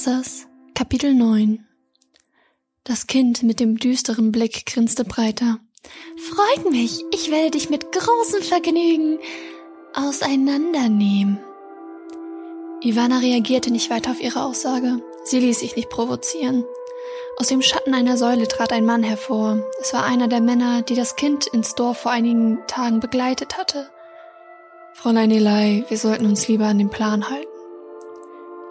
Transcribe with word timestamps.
Wassers, 0.00 0.46
Kapitel 0.74 1.12
9 1.12 1.66
Das 2.84 3.06
Kind 3.06 3.42
mit 3.42 3.60
dem 3.60 3.76
düsteren 3.76 4.32
Blick 4.32 4.64
grinste 4.64 5.04
breiter. 5.04 5.58
Freut 6.16 6.70
mich, 6.70 7.04
ich 7.12 7.30
werde 7.30 7.50
dich 7.50 7.68
mit 7.68 7.92
großem 7.92 8.40
Vergnügen 8.40 9.18
auseinandernehmen. 9.92 11.38
Ivana 12.82 13.18
reagierte 13.18 13.70
nicht 13.70 13.90
weiter 13.90 14.12
auf 14.12 14.22
ihre 14.22 14.42
Aussage. 14.42 15.02
Sie 15.24 15.38
ließ 15.38 15.60
sich 15.60 15.76
nicht 15.76 15.90
provozieren. 15.90 16.64
Aus 17.36 17.48
dem 17.48 17.60
Schatten 17.60 17.92
einer 17.92 18.16
Säule 18.16 18.48
trat 18.48 18.72
ein 18.72 18.86
Mann 18.86 19.02
hervor. 19.02 19.62
Es 19.82 19.92
war 19.92 20.06
einer 20.06 20.28
der 20.28 20.40
Männer, 20.40 20.80
die 20.80 20.94
das 20.94 21.16
Kind 21.16 21.46
ins 21.46 21.74
Dorf 21.74 21.98
vor 21.98 22.12
einigen 22.12 22.60
Tagen 22.68 23.00
begleitet 23.00 23.58
hatte. 23.58 23.90
Fräulein 24.94 25.30
Eli, 25.30 25.84
wir 25.88 25.98
sollten 25.98 26.24
uns 26.24 26.48
lieber 26.48 26.64
an 26.64 26.78
den 26.78 26.88
Plan 26.88 27.28
halten. 27.28 27.49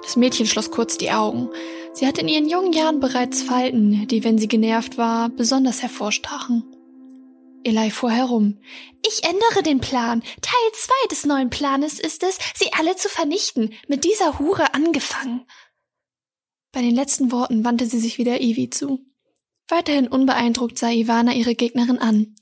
Das 0.10 0.16
Mädchen 0.16 0.48
schloss 0.48 0.72
kurz 0.72 0.98
die 0.98 1.12
Augen. 1.12 1.52
Sie 1.94 2.08
hatte 2.08 2.22
in 2.22 2.28
ihren 2.28 2.50
jungen 2.50 2.74
Jahren 2.74 3.00
bereits 3.00 3.44
Falten, 3.44 4.08
die, 4.08 4.24
wenn 4.24 4.40
sie 4.40 4.48
genervt 4.48 4.98
war, 4.98 5.30
besonders 5.30 5.84
hervorstachen. 5.84 6.64
Eli 7.64 7.92
fuhr 7.92 8.10
herum. 8.10 8.58
Ich 9.08 9.24
ändere 9.24 9.62
den 9.62 9.80
Plan. 9.80 10.24
Teil 10.42 10.72
zwei 10.74 11.08
des 11.12 11.28
neuen 11.28 11.52
Planes 11.52 12.00
ist 12.00 12.24
es, 12.24 12.40
sie 12.56 12.74
alle 12.74 12.96
zu 12.96 13.08
vernichten, 13.08 13.76
mit 13.88 14.04
dieser 14.04 14.40
Hure 14.40 14.74
angefangen. 14.74 15.46
Bei 16.72 16.82
den 16.82 16.96
letzten 16.96 17.32
Worten 17.32 17.64
wandte 17.64 17.86
sie 17.86 18.00
sich 18.00 18.18
wieder 18.18 18.42
Ivy 18.42 18.72
zu. 18.72 19.06
Weiterhin 19.68 20.08
unbeeindruckt 20.08 20.80
sah 20.80 20.90
Ivana 20.90 21.36
ihre 21.36 21.54
Gegnerin 21.54 22.00
an. 22.00 22.34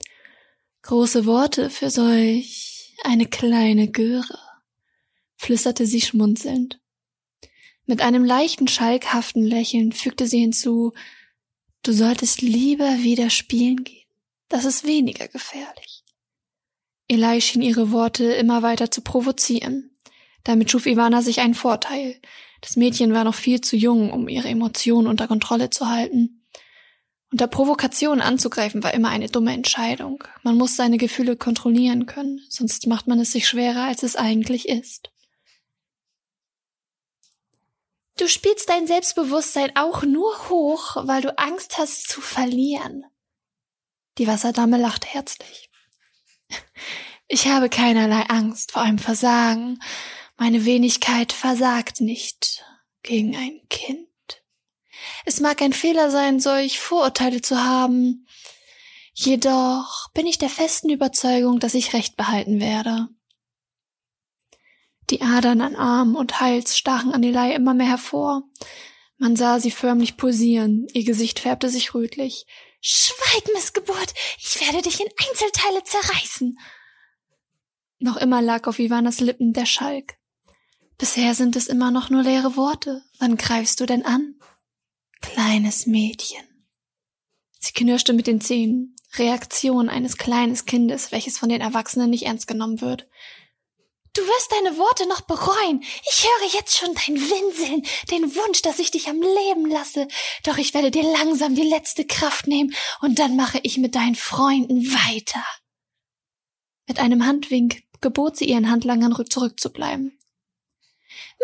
Große 0.83 1.25
Worte 1.25 1.69
für 1.69 1.89
solch 1.89 2.95
eine 3.03 3.25
kleine 3.25 3.91
Göre, 3.91 4.39
flüsterte 5.35 5.85
sie 5.85 5.99
schmunzelnd. 5.99 6.79
Mit 7.87 8.01
einem 8.01 8.25
leichten, 8.25 8.67
schalkhaften 8.67 9.43
Lächeln 9.45 9.93
fügte 9.93 10.27
sie 10.27 10.39
hinzu, 10.39 10.91
du 11.83 11.93
solltest 11.93 12.41
lieber 12.41 12.99
wieder 12.99 13.29
spielen 13.29 13.85
gehen. 13.85 14.05
Das 14.49 14.65
ist 14.65 14.85
weniger 14.85 15.29
gefährlich. 15.29 16.03
Eli 17.07 17.39
schien 17.39 17.61
ihre 17.61 17.91
Worte 17.91 18.25
immer 18.25 18.61
weiter 18.61 18.91
zu 18.91 19.01
provozieren. 19.01 19.91
Damit 20.43 20.69
schuf 20.69 20.85
Ivana 20.85 21.21
sich 21.21 21.39
einen 21.39 21.53
Vorteil. 21.53 22.19
Das 22.59 22.75
Mädchen 22.75 23.13
war 23.13 23.23
noch 23.23 23.35
viel 23.35 23.61
zu 23.61 23.77
jung, 23.77 24.11
um 24.11 24.27
ihre 24.27 24.49
Emotionen 24.49 25.07
unter 25.07 25.29
Kontrolle 25.29 25.69
zu 25.69 25.87
halten. 25.87 26.45
Unter 27.31 27.47
Provokation 27.47 28.19
anzugreifen 28.19 28.83
war 28.83 28.93
immer 28.93 29.09
eine 29.09 29.27
dumme 29.27 29.53
Entscheidung. 29.53 30.25
Man 30.43 30.57
muss 30.57 30.75
seine 30.75 30.97
Gefühle 30.97 31.37
kontrollieren 31.37 32.05
können, 32.05 32.41
sonst 32.49 32.87
macht 32.87 33.07
man 33.07 33.19
es 33.19 33.31
sich 33.31 33.47
schwerer, 33.47 33.83
als 33.83 34.03
es 34.03 34.17
eigentlich 34.17 34.67
ist. 34.67 35.09
Du 38.17 38.27
spielst 38.27 38.67
dein 38.69 38.87
Selbstbewusstsein 38.87 39.75
auch 39.75 40.01
nur 40.03 40.49
hoch, 40.49 40.97
weil 41.07 41.21
du 41.21 41.37
Angst 41.37 41.77
hast 41.77 42.09
zu 42.09 42.19
verlieren. 42.19 43.05
Die 44.17 44.27
Wasserdame 44.27 44.77
lachte 44.77 45.07
herzlich. 45.07 45.69
Ich 47.29 47.47
habe 47.47 47.67
keinerlei 47.67 48.21
Angst 48.29 48.71
vor 48.71 48.83
einem 48.83 48.99
Versagen. 48.99 49.83
Meine 50.37 50.63
Wenigkeit 50.63 51.33
versagt 51.33 51.99
nicht 51.99 52.63
gegen 53.03 53.35
ein 53.35 53.59
Kind. 53.69 54.07
Es 55.25 55.41
mag 55.41 55.61
ein 55.61 55.73
Fehler 55.73 56.09
sein, 56.09 56.39
solch 56.39 56.79
Vorurteile 56.79 57.41
zu 57.41 57.61
haben. 57.61 58.25
Jedoch 59.13 60.09
bin 60.13 60.25
ich 60.25 60.37
der 60.37 60.49
festen 60.49 60.89
Überzeugung, 60.89 61.59
dass 61.59 61.73
ich 61.73 61.91
Recht 61.91 62.15
behalten 62.15 62.61
werde. 62.61 63.09
Die 65.09 65.21
Adern 65.21 65.61
an 65.61 65.75
Arm 65.75 66.15
und 66.15 66.39
Hals 66.41 66.77
stachen 66.77 67.13
an 67.13 67.23
Eli 67.23 67.53
immer 67.53 67.73
mehr 67.73 67.87
hervor. 67.87 68.43
Man 69.17 69.35
sah 69.35 69.59
sie 69.59 69.71
förmlich 69.71 70.17
pulsieren, 70.17 70.87
ihr 70.93 71.03
Gesicht 71.03 71.39
färbte 71.39 71.69
sich 71.69 71.93
rötlich. 71.93 72.45
Schweig, 72.81 73.43
Missgeburt, 73.53 74.13
ich 74.37 74.61
werde 74.61 74.81
dich 74.81 74.99
in 74.99 75.07
Einzelteile 75.27 75.83
zerreißen. 75.83 76.59
Noch 77.99 78.17
immer 78.17 78.41
lag 78.41 78.67
auf 78.67 78.79
Ivanas 78.79 79.19
Lippen 79.19 79.53
der 79.53 79.65
Schalk. 79.65 80.17
Bisher 80.97 81.33
sind 81.33 81.55
es 81.55 81.67
immer 81.67 81.89
noch 81.89 82.09
nur 82.09 82.23
leere 82.23 82.55
Worte. 82.55 83.03
Wann 83.19 83.37
greifst 83.37 83.79
du 83.79 83.85
denn 83.85 84.05
an? 84.05 84.35
Kleines 85.21 85.87
Mädchen. 85.87 86.43
Sie 87.59 87.73
knirschte 87.73 88.13
mit 88.13 88.27
den 88.27 88.41
Zähnen. 88.41 88.95
Reaktion 89.15 89.89
eines 89.89 90.17
kleines 90.17 90.65
Kindes, 90.65 91.11
welches 91.11 91.37
von 91.39 91.49
den 91.49 91.61
Erwachsenen 91.61 92.09
nicht 92.09 92.25
ernst 92.25 92.47
genommen 92.47 92.81
wird. 92.81 93.07
Du 94.17 94.23
wirst 94.23 94.51
deine 94.51 94.77
Worte 94.79 95.07
noch 95.07 95.21
bereuen. 95.21 95.83
Ich 96.09 96.23
höre 96.23 96.49
jetzt 96.51 96.75
schon 96.75 96.91
dein 96.95 97.17
Winseln, 97.17 97.83
den 98.09 98.35
Wunsch, 98.35 98.63
dass 98.63 98.79
ich 98.79 98.89
dich 98.89 99.09
am 99.09 99.21
Leben 99.21 99.69
lasse. 99.69 100.07
Doch 100.43 100.57
ich 100.57 100.73
werde 100.73 100.89
dir 100.89 101.03
langsam 101.03 101.53
die 101.53 101.61
letzte 101.61 102.03
Kraft 102.03 102.47
nehmen 102.47 102.73
und 103.01 103.19
dann 103.19 103.35
mache 103.35 103.59
ich 103.61 103.77
mit 103.77 103.93
deinen 103.93 104.15
Freunden 104.15 104.85
weiter. 104.85 105.45
Mit 106.87 106.97
einem 106.97 107.27
Handwink 107.27 107.83
gebot 108.01 108.37
sie 108.37 108.45
ihren 108.45 108.71
Handlangern 108.71 109.13
zurückzubleiben. 109.29 110.17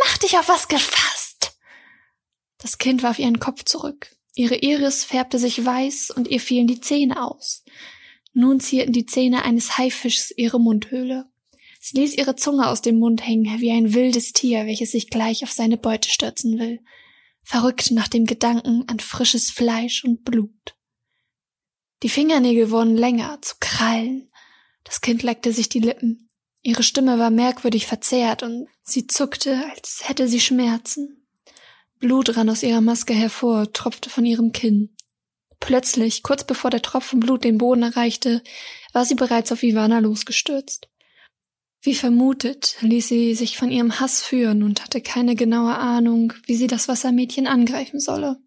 Mach 0.03 0.17
dich 0.17 0.39
auf 0.39 0.47
was 0.47 0.67
gefasst! 0.67 1.55
Das 2.57 2.79
Kind 2.79 3.03
warf 3.03 3.19
ihren 3.19 3.39
Kopf 3.39 3.65
zurück. 3.65 4.15
Ihre 4.33 4.55
Iris 4.55 5.03
färbte 5.03 5.37
sich 5.37 5.63
weiß 5.63 6.09
und 6.09 6.27
ihr 6.27 6.39
fielen 6.39 6.65
die 6.65 6.81
Zähne 6.81 7.23
aus. 7.23 7.63
Nun 8.33 8.59
zierten 8.59 8.93
die 8.93 9.05
Zähne 9.05 9.43
eines 9.43 9.77
Haifischs 9.77 10.31
ihre 10.35 10.59
Mundhöhle. 10.59 11.31
Sie 11.85 11.97
ließ 11.97 12.13
ihre 12.13 12.37
Zunge 12.37 12.69
aus 12.69 12.81
dem 12.81 12.97
Mund 12.97 13.27
hängen, 13.27 13.59
wie 13.59 13.69
ein 13.69 13.93
wildes 13.93 14.31
Tier, 14.31 14.65
welches 14.65 14.91
sich 14.91 15.09
gleich 15.09 15.43
auf 15.43 15.51
seine 15.51 15.75
Beute 15.75 16.09
stürzen 16.09 16.57
will, 16.57 16.79
verrückt 17.43 17.91
nach 17.91 18.07
dem 18.07 18.25
Gedanken 18.25 18.85
an 18.87 19.01
frisches 19.01 19.51
Fleisch 19.51 20.05
und 20.05 20.23
Blut. 20.23 20.77
Die 22.01 22.07
Fingernägel 22.07 22.71
wurden 22.71 22.95
länger, 22.95 23.37
zu 23.41 23.55
Krallen. 23.59 24.31
Das 24.85 25.01
Kind 25.01 25.23
leckte 25.23 25.51
sich 25.51 25.67
die 25.67 25.81
Lippen. 25.81 26.29
Ihre 26.61 26.83
Stimme 26.83 27.19
war 27.19 27.29
merkwürdig 27.29 27.85
verzerrt 27.85 28.43
und 28.43 28.69
sie 28.81 29.07
zuckte, 29.07 29.69
als 29.75 30.07
hätte 30.07 30.29
sie 30.29 30.39
Schmerzen. 30.39 31.27
Blut 31.99 32.37
rann 32.37 32.49
aus 32.49 32.63
ihrer 32.63 32.79
Maske 32.79 33.13
hervor, 33.13 33.73
tropfte 33.73 34.09
von 34.09 34.25
ihrem 34.25 34.53
Kinn. 34.53 34.95
Plötzlich, 35.59 36.23
kurz 36.23 36.45
bevor 36.45 36.69
der 36.69 36.81
Tropfen 36.81 37.19
Blut 37.19 37.43
den 37.43 37.57
Boden 37.57 37.83
erreichte, 37.83 38.41
war 38.93 39.03
sie 39.03 39.15
bereits 39.15 39.51
auf 39.51 39.63
Ivana 39.63 39.99
losgestürzt. 39.99 40.87
Wie 41.85 41.95
vermutet, 41.95 42.77
ließ 42.79 43.09
sie 43.09 43.35
sich 43.35 43.57
von 43.57 43.69
ihrem 43.69 43.99
Hass 43.99 44.23
führen 44.23 44.63
und 44.63 44.81
hatte 44.81 45.01
keine 45.01 45.35
genaue 45.35 45.75
Ahnung, 45.75 46.31
wie 46.45 46.55
sie 46.55 46.67
das 46.67 46.87
Wassermädchen 46.87 47.45
angreifen 47.45 47.99
solle. 47.99 48.37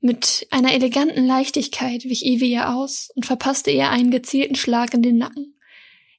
Mit 0.00 0.46
einer 0.52 0.72
eleganten 0.72 1.26
Leichtigkeit 1.26 2.04
wich 2.04 2.24
Ivy 2.24 2.52
ihr 2.52 2.72
aus 2.72 3.10
und 3.16 3.26
verpasste 3.26 3.72
ihr 3.72 3.90
einen 3.90 4.12
gezielten 4.12 4.54
Schlag 4.54 4.94
in 4.94 5.02
den 5.02 5.18
Nacken. 5.18 5.58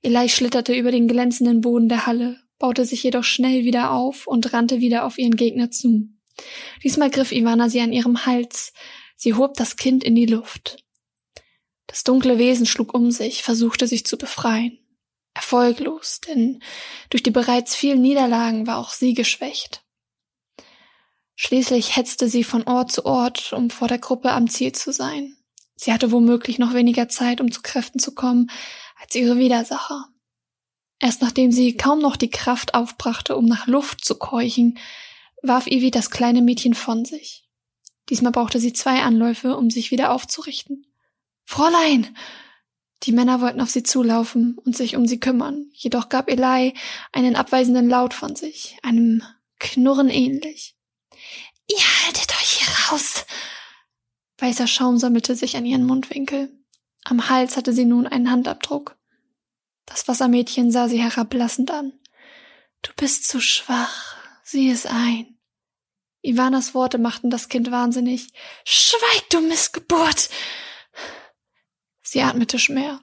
Eli 0.01 0.27
schlitterte 0.27 0.75
über 0.75 0.91
den 0.91 1.07
glänzenden 1.07 1.61
Boden 1.61 1.87
der 1.87 2.05
Halle, 2.05 2.37
baute 2.59 2.83
sich 2.83 3.03
jedoch 3.03 3.23
schnell 3.23 3.63
wieder 3.63 3.91
auf 3.91 4.27
und 4.27 4.51
rannte 4.51 4.81
wieder 4.81 5.05
auf 5.05 5.17
ihren 5.17 5.37
Gegner 5.37 5.71
zu. 5.71 6.09
Diesmal 6.83 7.09
griff 7.09 7.31
Ivana 7.31 7.69
sie 7.69 7.79
an 7.79 7.93
ihrem 7.93 8.25
Hals. 8.25 8.73
Sie 9.15 9.33
hob 9.33 9.53
das 9.53 9.77
Kind 9.77 10.03
in 10.03 10.15
die 10.15 10.25
Luft. 10.25 10.83
Das 11.85 12.03
dunkle 12.03 12.37
Wesen 12.37 12.65
schlug 12.65 12.93
um 12.93 13.11
sich, 13.11 13.43
versuchte 13.43 13.87
sich 13.87 14.05
zu 14.05 14.17
befreien 14.17 14.77
erfolglos, 15.37 16.19
denn 16.27 16.61
durch 17.09 17.23
die 17.23 17.31
bereits 17.31 17.75
vielen 17.75 18.01
Niederlagen 18.01 18.67
war 18.67 18.77
auch 18.77 18.91
sie 18.91 19.13
geschwächt. 19.13 19.83
Schließlich 21.35 21.95
hetzte 21.95 22.27
sie 22.27 22.43
von 22.43 22.63
Ort 22.63 22.91
zu 22.91 23.05
Ort, 23.05 23.53
um 23.53 23.69
vor 23.69 23.87
der 23.87 23.99
Gruppe 23.99 24.31
am 24.31 24.49
Ziel 24.49 24.73
zu 24.73 24.91
sein. 24.91 25.37
Sie 25.75 25.93
hatte 25.93 26.11
womöglich 26.11 26.57
noch 26.57 26.73
weniger 26.73 27.07
Zeit, 27.07 27.39
um 27.39 27.51
zu 27.51 27.61
Kräften 27.61 27.99
zu 27.99 28.15
kommen, 28.15 28.49
als 28.99 29.13
ihre 29.13 29.37
Widersacher. 29.37 30.07
Erst 30.99 31.21
nachdem 31.21 31.51
sie 31.51 31.77
kaum 31.77 31.99
noch 31.99 32.15
die 32.15 32.31
Kraft 32.31 32.73
aufbrachte, 32.73 33.37
um 33.37 33.45
nach 33.45 33.67
Luft 33.67 34.03
zu 34.03 34.15
keuchen, 34.15 34.79
warf 35.43 35.67
Ivy 35.67 35.91
das 35.91 36.09
kleine 36.09 36.41
Mädchen 36.41 36.73
von 36.73 37.05
sich. 37.05 37.47
Diesmal 38.09 38.31
brauchte 38.31 38.59
sie 38.59 38.73
zwei 38.73 39.03
Anläufe, 39.03 39.55
um 39.55 39.69
sich 39.69 39.91
wieder 39.91 40.11
aufzurichten. 40.11 40.87
Fräulein! 41.45 42.17
Die 43.03 43.11
Männer 43.11 43.41
wollten 43.41 43.61
auf 43.61 43.69
sie 43.69 43.83
zulaufen 43.83 44.57
und 44.57 44.75
sich 44.75 44.95
um 44.95 45.05
sie 45.05 45.19
kümmern, 45.19 45.69
jedoch 45.73 46.09
gab 46.09 46.29
Eli 46.29 46.73
einen 47.11 47.35
abweisenden 47.35 47.87
Laut 47.89 48.13
von 48.13 48.35
sich, 48.35 48.77
einem 48.81 49.23
Knurren 49.59 50.09
ähnlich. 50.09 50.75
Ihr 51.67 52.05
haltet 52.05 52.31
euch 52.31 52.59
hier 52.59 52.91
raus! 52.91 53.25
Weißer 54.39 54.67
Schaum 54.67 54.97
sammelte 54.97 55.35
sich 55.35 55.57
an 55.57 55.65
ihren 55.65 55.85
Mundwinkel. 55.85 56.51
Am 57.03 57.29
Hals 57.29 57.57
hatte 57.57 57.73
sie 57.73 57.85
nun 57.85 58.05
einen 58.05 58.29
Handabdruck. 58.29 58.97
Das 59.85 60.07
Wassermädchen 60.07 60.71
sah 60.71 60.87
sie 60.87 61.01
herablassend 61.01 61.71
an. 61.71 61.93
Du 62.81 62.91
bist 62.95 63.27
zu 63.27 63.39
schwach. 63.39 64.15
Sieh 64.43 64.69
es 64.69 64.85
ein. 64.85 65.37
Ivanas 66.21 66.73
Worte 66.73 66.97
machten 66.97 67.29
das 67.29 67.49
Kind 67.49 67.71
wahnsinnig. 67.71 68.29
Schweig, 68.65 69.29
du 69.29 69.41
Missgeburt! 69.41 70.29
Sie 72.09 72.21
atmete 72.21 72.57
schwer. 72.57 73.01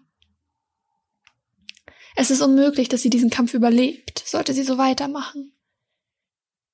Es 2.16 2.30
ist 2.30 2.40
unmöglich, 2.40 2.88
dass 2.88 3.02
sie 3.02 3.10
diesen 3.10 3.28
Kampf 3.28 3.52
überlebt, 3.52 4.22
sollte 4.24 4.54
sie 4.54 4.62
so 4.62 4.78
weitermachen. 4.78 5.52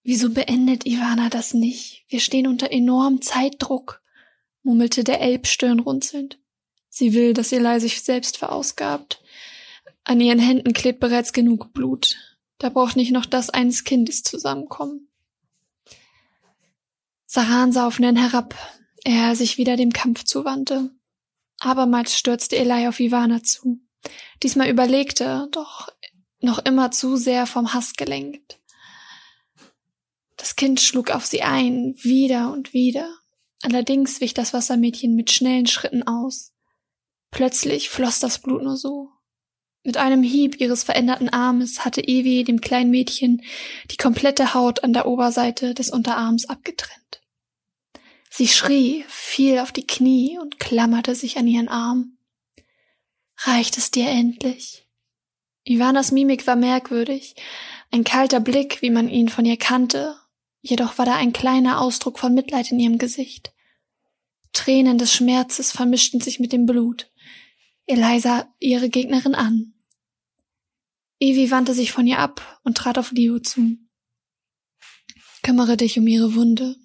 Wieso 0.05 0.31
beendet 0.31 0.87
Ivana 0.87 1.29
das 1.29 1.55
nicht? 1.55 2.05
Wir 2.07 2.21
stehen 2.21 2.47
unter 2.47 2.71
enormem 2.71 3.21
Zeitdruck, 3.21 4.01
murmelte 4.63 5.03
der 5.03 5.21
Elb 5.21 5.49
stirnrunzelnd. 5.49 6.39
Sie 6.89 7.15
will, 7.15 7.35
dass 7.35 7.51
Eli 7.51 7.81
sich 7.81 8.01
selbst 8.01 8.37
verausgabt. 8.37 9.21
An 10.05 10.21
ihren 10.21 10.39
Händen 10.39 10.73
klebt 10.73 11.01
bereits 11.01 11.33
genug 11.33 11.73
Blut. 11.73 12.17
Da 12.59 12.69
braucht 12.69 12.95
nicht 12.95 13.11
noch 13.11 13.27
das 13.27 13.51
eines 13.51 13.83
Kindes 13.83 14.23
zusammenkommen. 14.23 15.09
Saran 17.27 17.73
sah 17.73 17.89
auf 17.89 17.99
Nen 17.99 18.15
herab, 18.15 18.55
er 19.03 19.35
sich 19.35 19.59
wieder 19.59 19.77
dem 19.77 19.93
Kampf 19.93 20.23
zuwandte. 20.23 20.93
Abermals 21.61 22.17
stürzte 22.17 22.57
Eli 22.57 22.89
auf 22.89 23.01
Ivana 23.01 23.43
zu. 23.43 23.81
Diesmal 24.43 24.69
überlegte, 24.69 25.49
doch 25.53 25.89
noch 26.41 26.59
immer 26.59 26.91
zu 26.91 27.17
sehr 27.17 27.47
vom 27.47 27.75
Hass 27.75 27.93
gelenkt. 27.95 28.59
Das 30.37 30.57
Kind 30.57 30.81
schlug 30.81 31.11
auf 31.11 31.27
sie 31.27 31.43
ein, 31.43 31.95
wieder 31.99 32.51
und 32.53 32.73
wieder. 32.73 33.15
Allerdings 33.63 34.23
wich 34.23 34.33
das 34.33 34.55
Wassermädchen 34.55 35.15
mit 35.15 35.31
schnellen 35.31 35.67
Schritten 35.67 36.03
aus. 36.03 36.53
Plötzlich 37.31 37.91
floss 37.91 38.21
das 38.21 38.39
Blut 38.39 38.63
nur 38.63 38.79
so. 38.79 39.11
Mit 39.85 39.99
einem 39.99 40.23
Hieb 40.23 40.61
ihres 40.61 40.83
veränderten 40.83 41.29
Armes 41.29 41.85
hatte 41.85 42.03
Evi 42.03 42.45
dem 42.45 42.61
kleinen 42.61 42.91
Mädchen 42.91 43.43
die 43.91 43.97
komplette 43.97 44.55
Haut 44.55 44.83
an 44.83 44.95
der 44.95 45.07
Oberseite 45.07 45.75
des 45.75 45.91
Unterarms 45.91 46.49
abgetrennt. 46.49 47.20
Sie 48.31 48.49
schrie, 48.49 49.05
fiel 49.09 49.59
auf 49.59 49.73
die 49.73 49.87
Knie 49.87 50.39
und 50.39 50.59
klammerte 50.59 51.15
sich 51.15 51.37
an 51.37 51.47
ihren 51.47 51.69
Arm. 51.69 52.17
Reicht 53.37 53.77
es 53.77 53.91
dir 53.91 54.09
endlich? 54.09 54.87
Ivanas 55.65 56.11
Mimik 56.13 56.47
war 56.47 56.57
merkwürdig, 56.57 57.35
ein 57.91 58.05
kalter 58.05 58.41
Blick, 58.41 58.81
wie 58.81 58.91
man 58.91 59.09
ihn 59.09 59.29
von 59.29 59.45
ihr 59.45 59.59
kannte, 59.59 60.17
Jedoch 60.63 60.99
war 60.99 61.07
da 61.07 61.17
ein 61.17 61.33
kleiner 61.33 61.81
Ausdruck 61.81 62.19
von 62.19 62.35
Mitleid 62.35 62.71
in 62.71 62.79
ihrem 62.79 62.99
Gesicht. 62.99 63.53
Tränen 64.53 64.99
des 64.99 65.13
Schmerzes 65.13 65.73
vermischten 65.73 66.21
sich 66.21 66.39
mit 66.41 66.53
dem 66.53 66.67
Blut. 66.67 67.11
Eliza 67.87 68.53
ihre 68.59 68.91
Gegnerin 68.91 69.35
an. 69.35 69.75
Evie 71.19 71.51
wandte 71.51 71.75
sich 71.75 71.93
von 71.93 72.07
ihr 72.07 72.19
ab 72.19 72.61
und 72.63 72.77
trat 72.77 72.99
auf 72.99 73.13
Leo 73.13 73.39
zu. 73.39 73.77
Kümmere 75.43 75.77
dich 75.77 75.99
um 75.99 76.07
ihre 76.07 76.35
Wunde. 76.35 76.77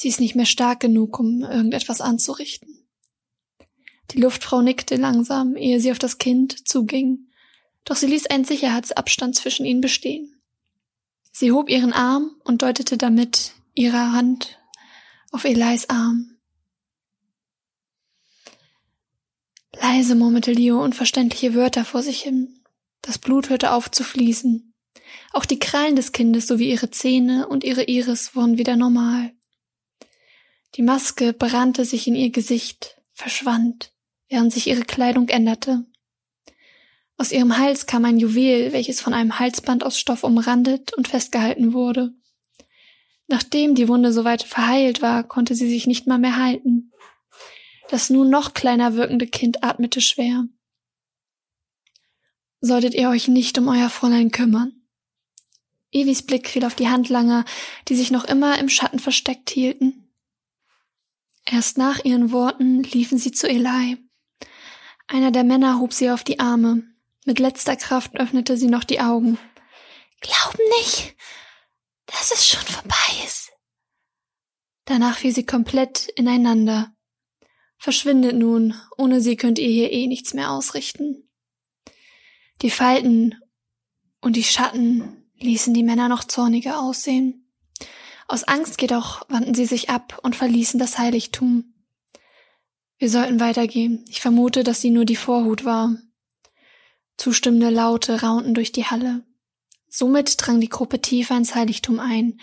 Sie 0.00 0.08
ist 0.08 0.18
nicht 0.18 0.34
mehr 0.34 0.46
stark 0.46 0.80
genug, 0.80 1.20
um 1.20 1.42
irgendetwas 1.42 2.00
anzurichten. 2.00 2.88
Die 4.12 4.18
Luftfrau 4.18 4.62
nickte 4.62 4.96
langsam, 4.96 5.56
ehe 5.56 5.78
sie 5.78 5.92
auf 5.92 5.98
das 5.98 6.16
Kind 6.16 6.66
zuging, 6.66 7.28
doch 7.84 7.96
sie 7.96 8.06
ließ 8.06 8.28
einen 8.28 8.46
Sicherheitsabstand 8.46 9.36
zwischen 9.36 9.66
ihnen 9.66 9.82
bestehen. 9.82 10.40
Sie 11.32 11.52
hob 11.52 11.68
ihren 11.68 11.92
Arm 11.92 12.30
und 12.44 12.62
deutete 12.62 12.96
damit 12.96 13.52
ihre 13.74 14.12
Hand 14.12 14.58
auf 15.32 15.44
Elis 15.44 15.90
Arm. 15.90 16.38
Leise 19.78 20.14
murmelte 20.14 20.52
Leo 20.52 20.82
unverständliche 20.82 21.54
Wörter 21.54 21.84
vor 21.84 22.02
sich 22.02 22.22
hin. 22.22 22.62
Das 23.02 23.18
Blut 23.18 23.50
hörte 23.50 23.72
auf 23.72 23.90
zu 23.90 24.02
fließen. 24.02 24.72
Auch 25.34 25.44
die 25.44 25.58
Krallen 25.58 25.94
des 25.94 26.12
Kindes 26.12 26.46
sowie 26.46 26.70
ihre 26.70 26.90
Zähne 26.90 27.48
und 27.48 27.64
ihre 27.64 27.84
Iris 27.84 28.34
wurden 28.34 28.56
wieder 28.56 28.76
normal. 28.76 29.34
Die 30.76 30.82
Maske 30.82 31.32
brannte 31.32 31.84
sich 31.84 32.06
in 32.06 32.14
ihr 32.14 32.30
Gesicht, 32.30 33.00
verschwand, 33.12 33.92
während 34.28 34.52
sich 34.52 34.68
ihre 34.68 34.82
Kleidung 34.82 35.28
änderte. 35.28 35.84
Aus 37.16 37.32
ihrem 37.32 37.58
Hals 37.58 37.86
kam 37.86 38.04
ein 38.04 38.18
Juwel, 38.18 38.72
welches 38.72 39.00
von 39.00 39.12
einem 39.12 39.38
Halsband 39.38 39.84
aus 39.84 39.98
Stoff 39.98 40.24
umrandet 40.24 40.94
und 40.94 41.08
festgehalten 41.08 41.72
wurde. 41.72 42.14
Nachdem 43.26 43.74
die 43.74 43.88
Wunde 43.88 44.12
soweit 44.12 44.42
verheilt 44.42 45.02
war, 45.02 45.24
konnte 45.24 45.54
sie 45.54 45.68
sich 45.68 45.86
nicht 45.86 46.06
mal 46.06 46.18
mehr 46.18 46.36
halten. 46.36 46.92
Das 47.88 48.08
nun 48.08 48.30
noch 48.30 48.54
kleiner 48.54 48.94
wirkende 48.94 49.26
Kind 49.26 49.62
atmete 49.64 50.00
schwer. 50.00 50.46
Solltet 52.60 52.94
ihr 52.94 53.08
euch 53.10 53.28
nicht 53.28 53.58
um 53.58 53.68
euer 53.68 53.90
Fräulein 53.90 54.30
kümmern? 54.30 54.72
Evis 55.92 56.22
Blick 56.22 56.48
fiel 56.48 56.64
auf 56.64 56.74
die 56.74 56.88
Handlanger, 56.88 57.44
die 57.88 57.96
sich 57.96 58.10
noch 58.10 58.24
immer 58.24 58.58
im 58.58 58.68
Schatten 58.68 58.98
versteckt 58.98 59.50
hielten. 59.50 59.99
Erst 61.52 61.78
nach 61.78 62.04
ihren 62.04 62.30
Worten 62.30 62.84
liefen 62.84 63.18
sie 63.18 63.32
zu 63.32 63.48
Eli. 63.48 63.96
Einer 65.08 65.32
der 65.32 65.42
Männer 65.42 65.80
hob 65.80 65.92
sie 65.92 66.10
auf 66.10 66.22
die 66.22 66.38
Arme. 66.38 66.84
Mit 67.26 67.40
letzter 67.40 67.74
Kraft 67.74 68.14
öffnete 68.14 68.56
sie 68.56 68.68
noch 68.68 68.84
die 68.84 69.00
Augen. 69.00 69.36
Glaub 70.20 70.56
nicht, 70.78 71.16
dass 72.06 72.30
es 72.32 72.46
schon 72.46 72.62
vorbei 72.62 73.24
ist. 73.26 73.50
Danach 74.84 75.18
fiel 75.18 75.34
sie 75.34 75.44
komplett 75.44 76.08
ineinander. 76.14 76.94
Verschwindet 77.78 78.36
nun, 78.36 78.74
ohne 78.96 79.20
sie 79.20 79.34
könnt 79.34 79.58
ihr 79.58 79.68
hier 79.68 79.90
eh 79.90 80.06
nichts 80.06 80.34
mehr 80.34 80.52
ausrichten. 80.52 81.28
Die 82.62 82.70
Falten 82.70 83.34
und 84.20 84.36
die 84.36 84.44
Schatten 84.44 85.26
ließen 85.38 85.74
die 85.74 85.82
Männer 85.82 86.08
noch 86.08 86.22
zorniger 86.22 86.80
aussehen. 86.80 87.49
Aus 88.30 88.44
Angst 88.44 88.80
jedoch 88.80 89.28
wandten 89.28 89.56
sie 89.56 89.66
sich 89.66 89.90
ab 89.90 90.20
und 90.22 90.36
verließen 90.36 90.78
das 90.78 90.98
Heiligtum. 90.98 91.74
Wir 92.96 93.10
sollten 93.10 93.40
weitergehen. 93.40 94.04
Ich 94.08 94.20
vermute, 94.20 94.62
dass 94.62 94.80
sie 94.80 94.90
nur 94.90 95.04
die 95.04 95.16
Vorhut 95.16 95.64
war. 95.64 95.96
Zustimmende 97.16 97.70
Laute 97.70 98.22
raunten 98.22 98.54
durch 98.54 98.70
die 98.70 98.84
Halle. 98.84 99.24
Somit 99.88 100.36
drang 100.38 100.60
die 100.60 100.68
Gruppe 100.68 101.00
tiefer 101.00 101.36
ins 101.36 101.56
Heiligtum 101.56 101.98
ein. 101.98 102.40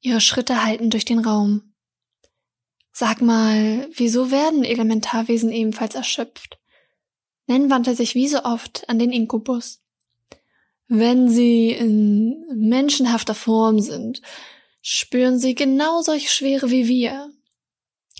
Ihre 0.00 0.20
Schritte 0.20 0.64
hallten 0.64 0.90
durch 0.90 1.04
den 1.04 1.20
Raum. 1.20 1.72
Sag 2.90 3.20
mal, 3.20 3.88
wieso 3.94 4.32
werden 4.32 4.64
Elementarwesen 4.64 5.52
ebenfalls 5.52 5.94
erschöpft? 5.94 6.58
Nen 7.46 7.70
wandte 7.70 7.94
sich 7.94 8.16
wie 8.16 8.26
so 8.26 8.42
oft 8.42 8.88
an 8.88 8.98
den 8.98 9.12
Inkubus. 9.12 9.84
Wenn 10.88 11.28
sie 11.28 11.70
in 11.70 12.44
menschenhafter 12.56 13.36
Form 13.36 13.78
sind, 13.78 14.20
spüren 14.90 15.38
sie 15.38 15.54
genau 15.54 16.00
solch 16.00 16.32
Schwere 16.32 16.70
wie 16.70 16.88
wir. 16.88 17.30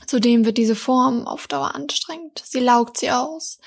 Zudem 0.06 0.44
wird 0.44 0.58
diese 0.58 0.76
Form 0.76 1.26
auf 1.26 1.46
Dauer 1.46 1.74
anstrengend. 1.74 2.42
Sie 2.44 2.60
laugt 2.60 2.98
sie 2.98 3.10
aus. 3.10 3.58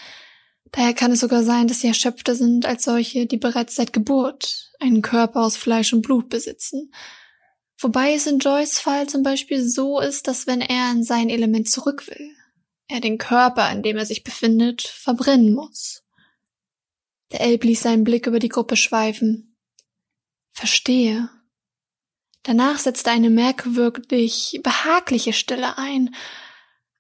Daher 0.72 0.94
kann 0.94 1.12
es 1.12 1.20
sogar 1.20 1.44
sein, 1.44 1.68
dass 1.68 1.80
sie 1.82 1.88
erschöpfter 1.88 2.36
sind 2.36 2.66
als 2.66 2.84
solche, 2.84 3.26
die 3.26 3.38
bereits 3.38 3.76
seit 3.76 3.92
Geburt 3.92 4.72
einen 4.80 5.02
Körper 5.02 5.42
aus 5.42 5.58
Fleisch 5.58 5.92
und 5.94 6.04
Blut 6.04 6.30
besitzen. 6.30 6.94
Wobei 7.80 8.14
es 8.14 8.28
in 8.28 8.38
Joyce 8.38 8.80
Fall 8.80 9.10
zum 9.10 9.24
Beispiel 9.24 9.68
so 9.68 10.00
ist, 10.00 10.28
dass 10.28 10.46
wenn 10.46 10.62
er 10.62 10.92
in 10.92 11.04
sein 11.04 11.30
Element 11.30 11.70
zurück 11.70 12.08
will, 12.08 12.36
er 12.88 13.02
den 13.02 13.18
Körper, 13.18 13.70
in 13.72 13.82
dem 13.82 13.98
er 13.98 14.06
sich 14.06 14.24
befindet, 14.24 14.84
verbrennen 14.84 15.54
muss. 15.54 16.04
Der 17.32 17.42
Elb 17.42 17.64
ließ 17.64 17.82
seinen 17.82 18.04
Blick 18.04 18.28
über 18.28 18.40
die 18.40 18.50
Gruppe 18.50 18.76
schweifen. 18.76 19.58
Verstehe. 20.52 21.30
Danach 22.44 22.80
setzte 22.80 23.12
eine 23.12 23.30
merkwürdig 23.30 24.60
behagliche 24.64 25.34
Stille 25.34 25.78
ein. 25.78 26.16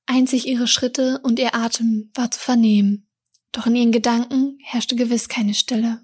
Einzig 0.06 0.48
ihre 0.48 0.68
Schritte 0.68 1.20
und 1.24 1.40
ihr 1.40 1.56
Atem 1.56 2.12
war 2.14 2.30
zu 2.30 2.40
vernehmen. 2.40 3.08
Doch 3.52 3.66
in 3.66 3.76
ihren 3.76 3.92
Gedanken 3.92 4.58
herrschte 4.62 4.96
gewiss 4.96 5.28
keine 5.28 5.54
Stille. 5.54 6.02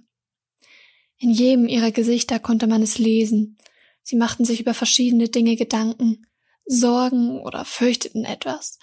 In 1.17 1.29
jedem 1.29 1.67
ihrer 1.67 1.91
Gesichter 1.91 2.39
konnte 2.39 2.67
man 2.67 2.81
es 2.81 2.97
lesen. 2.97 3.57
Sie 4.03 4.15
machten 4.15 4.45
sich 4.45 4.61
über 4.61 4.73
verschiedene 4.73 5.29
Dinge 5.29 5.55
Gedanken, 5.55 6.27
Sorgen 6.65 7.39
oder 7.41 7.65
fürchteten 7.65 8.25
etwas. 8.25 8.79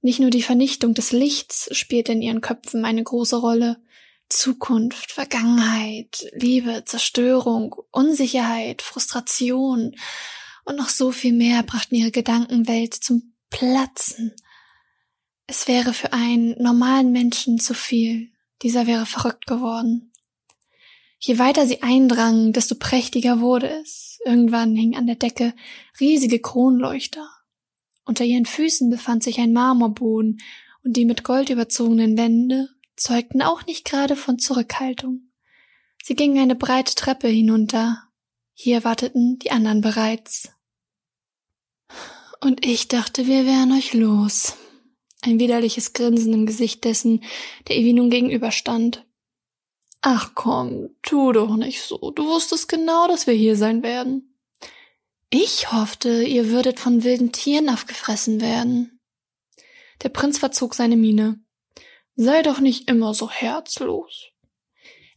Nicht 0.00 0.20
nur 0.20 0.30
die 0.30 0.42
Vernichtung 0.42 0.94
des 0.94 1.12
Lichts 1.12 1.68
spielte 1.76 2.12
in 2.12 2.22
ihren 2.22 2.40
Köpfen 2.40 2.84
eine 2.84 3.02
große 3.02 3.36
Rolle. 3.36 3.82
Zukunft, 4.28 5.12
Vergangenheit, 5.12 6.26
Liebe, 6.34 6.84
Zerstörung, 6.84 7.74
Unsicherheit, 7.90 8.82
Frustration 8.82 9.94
und 10.64 10.76
noch 10.76 10.88
so 10.88 11.12
viel 11.12 11.32
mehr 11.32 11.62
brachten 11.62 11.94
ihre 11.94 12.10
Gedankenwelt 12.10 12.94
zum 12.94 13.34
Platzen. 13.50 14.34
Es 15.46 15.66
wäre 15.66 15.94
für 15.94 16.12
einen 16.12 16.60
normalen 16.62 17.10
Menschen 17.10 17.58
zu 17.58 17.72
viel. 17.72 18.30
Dieser 18.62 18.86
wäre 18.86 19.06
verrückt 19.06 19.46
geworden. 19.46 20.12
Je 21.20 21.38
weiter 21.38 21.66
sie 21.66 21.82
eindrangen, 21.82 22.52
desto 22.52 22.74
prächtiger 22.74 23.40
wurde 23.40 23.68
es. 23.80 24.20
Irgendwann 24.24 24.76
hing 24.76 24.94
an 24.96 25.06
der 25.06 25.16
Decke 25.16 25.54
riesige 25.98 26.38
Kronleuchter. 26.38 27.26
Unter 28.04 28.24
ihren 28.24 28.46
Füßen 28.46 28.90
befand 28.90 29.22
sich 29.22 29.38
ein 29.38 29.52
Marmorboden 29.52 30.38
und 30.84 30.96
die 30.96 31.04
mit 31.04 31.24
Gold 31.24 31.50
überzogenen 31.50 32.16
Wände 32.18 32.68
zeugten 33.00 33.42
auch 33.42 33.66
nicht 33.66 33.84
gerade 33.84 34.16
von 34.16 34.38
Zurückhaltung. 34.38 35.30
Sie 36.02 36.14
gingen 36.14 36.38
eine 36.38 36.54
breite 36.54 36.94
Treppe 36.94 37.28
hinunter. 37.28 38.04
Hier 38.54 38.84
warteten 38.84 39.38
die 39.38 39.50
anderen 39.50 39.80
bereits. 39.80 40.50
Und 42.40 42.64
ich 42.64 42.88
dachte, 42.88 43.26
wir 43.26 43.46
wären 43.46 43.72
euch 43.72 43.94
los. 43.94 44.56
Ein 45.22 45.40
widerliches 45.40 45.92
Grinsen 45.92 46.32
im 46.32 46.46
Gesicht 46.46 46.84
dessen, 46.84 47.24
der 47.66 47.76
Evi 47.76 47.92
nun 47.92 48.10
gegenüberstand. 48.10 49.04
Ach 50.00 50.32
komm, 50.34 50.90
tu 51.02 51.32
doch 51.32 51.56
nicht 51.56 51.82
so. 51.82 52.12
Du 52.12 52.26
wusstest 52.26 52.68
genau, 52.68 53.08
dass 53.08 53.26
wir 53.26 53.34
hier 53.34 53.56
sein 53.56 53.82
werden. 53.82 54.38
Ich 55.30 55.72
hoffte, 55.72 56.22
ihr 56.22 56.50
würdet 56.50 56.78
von 56.78 57.02
wilden 57.02 57.32
Tieren 57.32 57.68
aufgefressen 57.68 58.40
werden. 58.40 59.00
Der 60.02 60.08
Prinz 60.08 60.38
verzog 60.38 60.74
seine 60.74 60.96
Miene. 60.96 61.40
Sei 62.20 62.42
doch 62.42 62.58
nicht 62.58 62.90
immer 62.90 63.14
so 63.14 63.30
herzlos. 63.30 64.32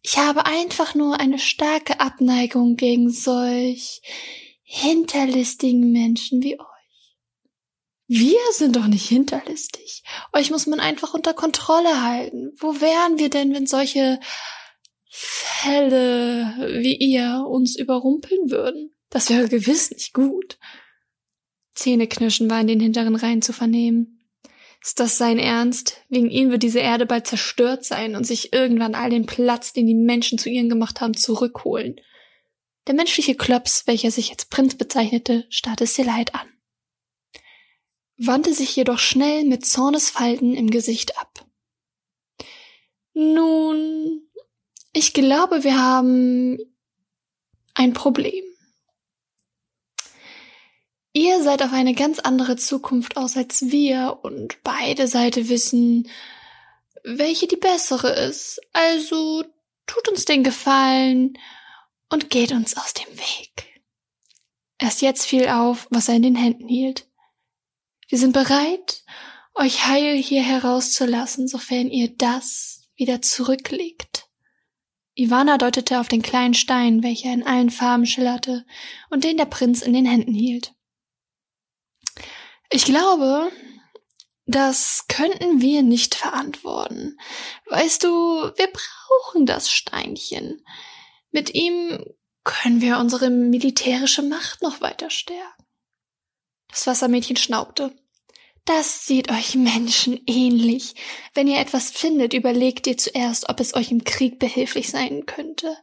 Ich 0.04 0.20
habe 0.20 0.46
einfach 0.46 0.94
nur 0.94 1.20
eine 1.20 1.40
starke 1.40 2.00
Abneigung 2.00 2.76
gegen 2.76 3.10
solch 3.10 4.04
hinterlistigen 4.62 5.92
Menschen 5.92 6.44
wie 6.44 6.60
euch. 6.60 7.18
Wir 8.06 8.38
sind 8.54 8.76
doch 8.76 8.86
nicht 8.86 9.08
hinterlistig. 9.10 10.04
Euch 10.32 10.52
muss 10.52 10.68
man 10.68 10.80
einfach 10.80 11.16
unter 11.16 11.34
Kontrolle 11.34 12.04
halten. 12.04 12.52
Wo 12.60 12.82
wären 12.82 13.18
wir 13.18 13.32
denn, 13.32 13.52
wenn 13.56 13.66
solche 13.66 14.20
Fälle 15.10 16.54
wie 16.84 16.98
ihr 16.98 17.48
uns 17.50 17.78
überrumpeln 17.78 18.52
würden? 18.52 18.94
Das 19.10 19.32
wäre 19.32 19.50
gewiss 19.50 19.90
nicht 19.90 20.14
gut. 20.14 20.60
Zähneknirschen 21.74 22.48
war 22.48 22.62
in 22.62 22.68
den 22.68 22.80
hinteren 22.80 23.16
Reihen 23.16 23.42
zu 23.42 23.54
vernehmen. 23.54 24.21
Ist 24.84 25.00
das 25.00 25.18
sein 25.18 25.38
Ernst? 25.38 26.02
Wegen 26.10 26.32
ihm 26.32 26.50
wird 26.50 26.64
diese 26.64 26.80
Erde 26.80 27.06
bald 27.06 27.28
zerstört 27.28 27.86
sein 27.86 28.16
und 28.16 28.26
sich 28.26 28.52
irgendwann 28.52 28.96
all 28.96 29.12
den 29.12 29.28
Platz, 29.28 29.74
den 29.74 29.86
die 29.86 29.94
Menschen 29.94 30.40
zu 30.40 30.50
ihnen 30.50 30.70
gemacht 30.70 31.02
haben, 31.02 31.16
zurückholen. 31.16 32.02
Der 32.88 32.96
menschliche 32.96 33.36
Klops, 33.36 33.86
welcher 33.86 34.10
sich 34.10 34.32
als 34.32 34.46
Prinz 34.46 34.76
bezeichnete, 34.76 35.46
starrte 35.50 35.86
Seleit 35.86 36.34
an, 36.34 36.48
wandte 38.18 38.56
sich 38.56 38.76
jedoch 38.76 38.98
schnell 38.98 39.46
mit 39.46 39.66
Zornesfalten 39.68 40.56
im 40.56 40.72
Gesicht 40.72 41.18
ab. 41.20 41.46
Nun, 43.14 44.28
ich 44.94 45.14
glaube, 45.14 45.64
wir 45.64 45.78
haben 45.78 46.58
ein 47.76 47.94
Problem. 47.94 48.44
Ihr 51.14 51.44
seid 51.44 51.62
auf 51.62 51.74
eine 51.74 51.94
ganz 51.94 52.20
andere 52.20 52.56
Zukunft 52.56 53.18
aus 53.18 53.36
als 53.36 53.70
wir 53.70 54.20
und 54.22 54.64
beide 54.64 55.08
Seite 55.08 55.50
wissen, 55.50 56.08
welche 57.04 57.48
die 57.48 57.58
bessere 57.58 58.12
ist. 58.12 58.62
Also 58.72 59.44
tut 59.88 60.08
uns 60.08 60.24
den 60.24 60.44
Gefallen 60.44 61.38
und 62.10 62.30
geht 62.30 62.54
uns 62.54 62.78
aus 62.78 62.94
dem 62.94 63.18
Weg. 63.18 63.82
Erst 64.78 65.02
jetzt 65.02 65.26
fiel 65.26 65.50
auf, 65.50 65.88
was 65.90 66.08
er 66.08 66.16
in 66.16 66.24
den 66.24 66.36
Händen 66.36 66.68
hielt. 66.68 67.08
Wir 68.08 68.18
sind 68.18 68.32
bereit, 68.32 69.04
euch 69.54 69.86
heil 69.88 70.16
hier 70.16 70.42
herauszulassen, 70.42 71.48
sofern 71.48 71.90
ihr 71.90 72.10
das 72.16 72.84
wieder 72.96 73.22
zurücklegt. 73.22 74.28
Ivana 75.14 75.58
deutete 75.58 76.00
auf 76.00 76.08
den 76.08 76.22
kleinen 76.22 76.54
Stein, 76.54 77.04
welcher 77.04 77.34
in 77.34 77.46
allen 77.46 77.70
Farben 77.70 78.06
schillerte 78.06 78.66
und 79.10 79.26
den 79.26 79.38
der 79.38 79.46
Prinz 79.46 79.82
in 79.82 79.94
den 79.94 80.06
Händen 80.06 80.34
hielt. 80.34 80.74
Ich 82.74 82.86
glaube, 82.86 83.52
das 84.46 85.06
könnten 85.10 85.62
wir 85.62 85.84
nicht 85.84 86.16
verantworten. 86.16 87.18
Weißt 87.70 88.04
du, 88.04 88.10
wir 88.10 88.68
brauchen 88.68 89.46
das 89.46 89.70
Steinchen. 89.70 90.66
Mit 91.32 91.54
ihm 91.54 92.04
können 92.46 92.82
wir 92.82 92.98
unsere 92.98 93.30
militärische 93.30 94.22
Macht 94.22 94.62
noch 94.62 94.80
weiter 94.80 95.10
stärken. 95.10 95.66
Das 96.70 96.88
Wassermädchen 96.88 97.36
schnaubte. 97.36 97.94
Das 98.64 99.06
sieht 99.06 99.30
euch 99.32 99.56
Menschen 99.56 100.22
ähnlich. 100.26 100.96
Wenn 101.34 101.48
ihr 101.48 101.60
etwas 101.60 101.92
findet, 101.92 102.34
überlegt 102.34 102.88
ihr 102.88 102.98
zuerst, 102.98 103.50
ob 103.50 103.60
es 103.60 103.74
euch 103.74 103.92
im 103.92 104.06
Krieg 104.06 104.40
behilflich 104.40 104.90
sein 104.90 105.26
könnte. 105.26 105.76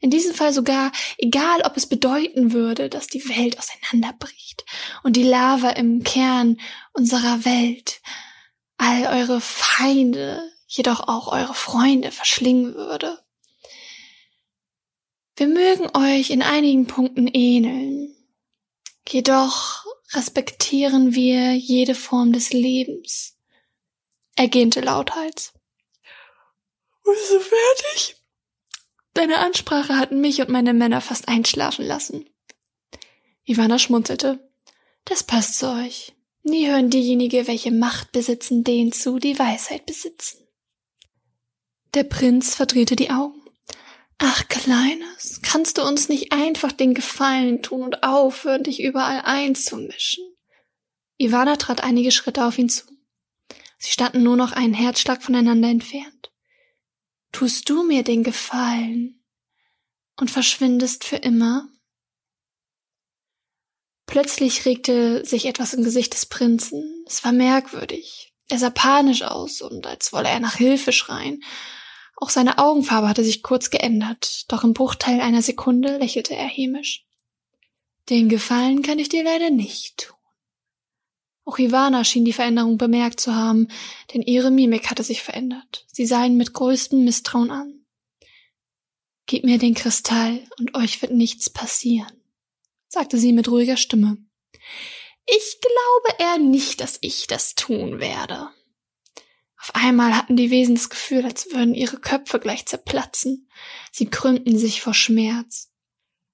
In 0.00 0.10
diesem 0.10 0.34
Fall 0.34 0.52
sogar, 0.52 0.92
egal 1.16 1.62
ob 1.62 1.76
es 1.76 1.86
bedeuten 1.86 2.52
würde, 2.52 2.88
dass 2.88 3.08
die 3.08 3.28
Welt 3.28 3.58
auseinanderbricht 3.58 4.64
und 5.02 5.16
die 5.16 5.24
Lava 5.24 5.70
im 5.70 6.04
Kern 6.04 6.60
unserer 6.92 7.44
Welt 7.44 8.00
all 8.76 9.06
eure 9.06 9.40
Feinde, 9.40 10.52
jedoch 10.68 11.08
auch 11.08 11.26
eure 11.32 11.54
Freunde 11.54 12.12
verschlingen 12.12 12.74
würde. 12.74 13.18
Wir 15.36 15.48
mögen 15.48 15.88
euch 15.96 16.30
in 16.30 16.42
einigen 16.42 16.86
Punkten 16.86 17.26
ähneln, 17.26 18.14
jedoch 19.08 19.84
respektieren 20.12 21.14
wir 21.14 21.54
jede 21.54 21.94
Form 21.94 22.32
des 22.32 22.52
Lebens. 22.52 23.36
Er 24.36 24.48
gähnte 24.48 24.80
lauthals. 24.80 25.52
Bist 27.04 27.30
du 27.30 27.40
fertig? 27.40 28.17
Deine 29.18 29.40
Ansprache 29.40 29.96
hat 29.96 30.12
mich 30.12 30.40
und 30.40 30.48
meine 30.48 30.72
Männer 30.72 31.00
fast 31.00 31.26
einschlafen 31.26 31.84
lassen. 31.84 32.30
Ivana 33.44 33.80
schmunzelte. 33.80 34.48
Das 35.06 35.24
passt 35.24 35.58
zu 35.58 35.72
euch. 35.72 36.12
Nie 36.44 36.68
hören 36.68 36.88
diejenigen, 36.88 37.48
welche 37.48 37.72
Macht 37.72 38.12
besitzen, 38.12 38.62
denen 38.62 38.92
zu, 38.92 39.18
die 39.18 39.36
Weisheit 39.36 39.86
besitzen. 39.86 40.46
Der 41.94 42.04
Prinz 42.04 42.54
verdrehte 42.54 42.94
die 42.94 43.10
Augen. 43.10 43.42
Ach, 44.18 44.46
Kleines, 44.46 45.40
kannst 45.42 45.78
du 45.78 45.82
uns 45.82 46.08
nicht 46.08 46.30
einfach 46.30 46.70
den 46.70 46.94
Gefallen 46.94 47.60
tun 47.60 47.82
und 47.82 48.04
aufhören, 48.04 48.62
dich 48.62 48.80
überall 48.80 49.22
einzumischen? 49.24 50.22
Ivana 51.16 51.56
trat 51.56 51.82
einige 51.82 52.12
Schritte 52.12 52.46
auf 52.46 52.56
ihn 52.56 52.68
zu. 52.68 52.84
Sie 53.78 53.90
standen 53.90 54.22
nur 54.22 54.36
noch 54.36 54.52
einen 54.52 54.74
Herzschlag 54.74 55.24
voneinander 55.24 55.70
entfernt 55.70 56.18
tust 57.32 57.68
du 57.68 57.82
mir 57.82 58.02
den 58.02 58.24
Gefallen 58.24 59.24
und 60.16 60.30
verschwindest 60.30 61.04
für 61.04 61.16
immer? 61.16 61.68
Plötzlich 64.06 64.64
regte 64.64 65.24
sich 65.24 65.46
etwas 65.46 65.74
im 65.74 65.84
Gesicht 65.84 66.14
des 66.14 66.26
Prinzen. 66.26 67.04
Es 67.06 67.24
war 67.24 67.32
merkwürdig. 67.32 68.32
Er 68.48 68.58
sah 68.58 68.70
panisch 68.70 69.22
aus 69.22 69.60
und 69.60 69.86
als 69.86 70.12
wolle 70.12 70.28
er 70.28 70.40
nach 70.40 70.56
Hilfe 70.56 70.92
schreien. 70.92 71.44
Auch 72.16 72.30
seine 72.30 72.58
Augenfarbe 72.58 73.08
hatte 73.08 73.22
sich 73.22 73.42
kurz 73.42 73.70
geändert, 73.70 74.50
doch 74.50 74.64
im 74.64 74.72
Bruchteil 74.72 75.20
einer 75.20 75.42
Sekunde 75.42 75.98
lächelte 75.98 76.34
er 76.34 76.48
hämisch. 76.48 77.06
Den 78.08 78.28
Gefallen 78.28 78.82
kann 78.82 78.98
ich 78.98 79.10
dir 79.10 79.22
leider 79.22 79.50
nicht 79.50 79.98
tun. 79.98 80.17
Auch 81.48 81.58
Ivana 81.58 82.04
schien 82.04 82.26
die 82.26 82.34
Veränderung 82.34 82.76
bemerkt 82.76 83.20
zu 83.20 83.34
haben, 83.34 83.68
denn 84.12 84.20
ihre 84.20 84.50
Mimik 84.50 84.90
hatte 84.90 85.02
sich 85.02 85.22
verändert. 85.22 85.86
Sie 85.90 86.04
sah 86.04 86.26
ihn 86.26 86.36
mit 86.36 86.52
größtem 86.52 87.02
Misstrauen 87.02 87.50
an. 87.50 87.86
Gib 89.24 89.44
mir 89.44 89.56
den 89.56 89.72
Kristall 89.72 90.46
und 90.58 90.74
euch 90.74 91.00
wird 91.00 91.12
nichts 91.12 91.48
passieren, 91.48 92.12
sagte 92.88 93.16
sie 93.16 93.32
mit 93.32 93.48
ruhiger 93.48 93.78
Stimme. 93.78 94.18
Ich 95.24 95.58
glaube 95.62 96.22
eher 96.22 96.36
nicht, 96.36 96.82
dass 96.82 96.98
ich 97.00 97.26
das 97.28 97.54
tun 97.54 97.98
werde. 97.98 98.50
Auf 99.58 99.70
einmal 99.72 100.14
hatten 100.14 100.36
die 100.36 100.50
Wesen 100.50 100.74
das 100.74 100.90
Gefühl, 100.90 101.24
als 101.24 101.50
würden 101.50 101.74
ihre 101.74 101.98
Köpfe 101.98 102.40
gleich 102.40 102.66
zerplatzen. 102.66 103.48
Sie 103.90 104.10
krümmten 104.10 104.58
sich 104.58 104.82
vor 104.82 104.92
Schmerz. 104.92 105.70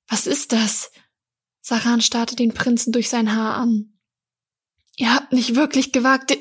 Was 0.08 0.26
ist 0.26 0.50
das? 0.50 0.90
Saran 1.60 2.00
starrte 2.00 2.34
den 2.34 2.52
Prinzen 2.52 2.92
durch 2.92 3.08
sein 3.08 3.32
Haar 3.32 3.54
an. 3.54 3.93
Ihr 4.96 5.14
habt 5.14 5.32
nicht 5.32 5.54
wirklich 5.54 5.92
gewagt. 5.92 6.36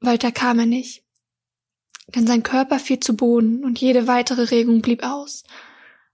Weiter 0.00 0.32
kam 0.32 0.58
er 0.58 0.66
nicht. 0.66 1.04
Denn 2.14 2.26
sein 2.26 2.42
Körper 2.42 2.78
fiel 2.78 3.00
zu 3.00 3.16
Boden 3.16 3.64
und 3.64 3.80
jede 3.80 4.06
weitere 4.06 4.44
Regung 4.44 4.80
blieb 4.80 5.02
aus. 5.02 5.44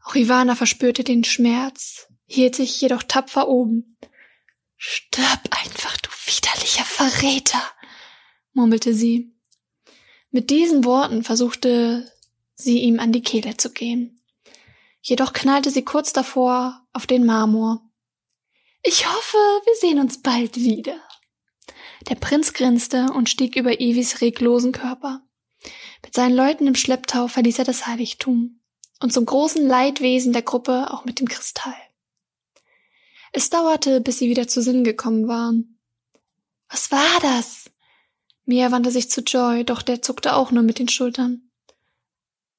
Auch 0.04 0.14
Ivana 0.14 0.54
verspürte 0.54 1.04
den 1.04 1.24
Schmerz, 1.24 2.08
hielt 2.26 2.56
sich 2.56 2.80
jedoch 2.80 3.02
tapfer 3.02 3.48
oben. 3.48 3.96
Stirb 4.76 5.40
einfach, 5.50 5.96
du 5.98 6.10
widerlicher 6.26 6.84
Verräter, 6.84 7.62
murmelte 8.52 8.92
sie. 8.92 9.32
Mit 10.30 10.50
diesen 10.50 10.84
Worten 10.84 11.22
versuchte 11.22 12.10
sie 12.54 12.80
ihm 12.80 12.98
an 12.98 13.12
die 13.12 13.22
Kehle 13.22 13.56
zu 13.56 13.72
gehen. 13.72 14.20
Jedoch 15.00 15.32
knallte 15.32 15.70
sie 15.70 15.84
kurz 15.84 16.12
davor 16.12 16.84
auf 16.92 17.06
den 17.06 17.24
Marmor. 17.24 17.82
Ich 18.82 19.06
hoffe, 19.06 19.38
wir 19.64 19.74
sehen 19.80 20.00
uns 20.00 20.20
bald 20.20 20.56
wieder. 20.56 21.00
Der 22.08 22.16
Prinz 22.16 22.52
grinste 22.52 23.12
und 23.14 23.30
stieg 23.30 23.56
über 23.56 23.80
Evis 23.80 24.20
reglosen 24.20 24.72
Körper. 24.72 25.22
Mit 26.02 26.14
seinen 26.14 26.34
Leuten 26.34 26.66
im 26.66 26.74
Schlepptau 26.74 27.28
verließ 27.28 27.58
er 27.58 27.64
das 27.64 27.86
Heiligtum. 27.86 28.60
Und 29.00 29.12
zum 29.12 29.26
großen 29.26 29.66
Leidwesen 29.66 30.32
der 30.32 30.42
Gruppe 30.42 30.92
auch 30.92 31.04
mit 31.04 31.20
dem 31.20 31.28
Kristall. 31.28 31.74
Es 33.32 33.50
dauerte, 33.50 34.00
bis 34.00 34.18
sie 34.18 34.28
wieder 34.28 34.46
zu 34.46 34.62
Sinn 34.62 34.84
gekommen 34.84 35.26
waren. 35.26 35.80
Was 36.68 36.90
war 36.92 37.20
das? 37.20 37.70
Mia 38.44 38.70
wandte 38.70 38.90
sich 38.90 39.10
zu 39.10 39.22
Joy, 39.22 39.64
doch 39.64 39.82
der 39.82 40.02
zuckte 40.02 40.36
auch 40.36 40.50
nur 40.50 40.62
mit 40.62 40.78
den 40.78 40.88
Schultern. 40.88 41.50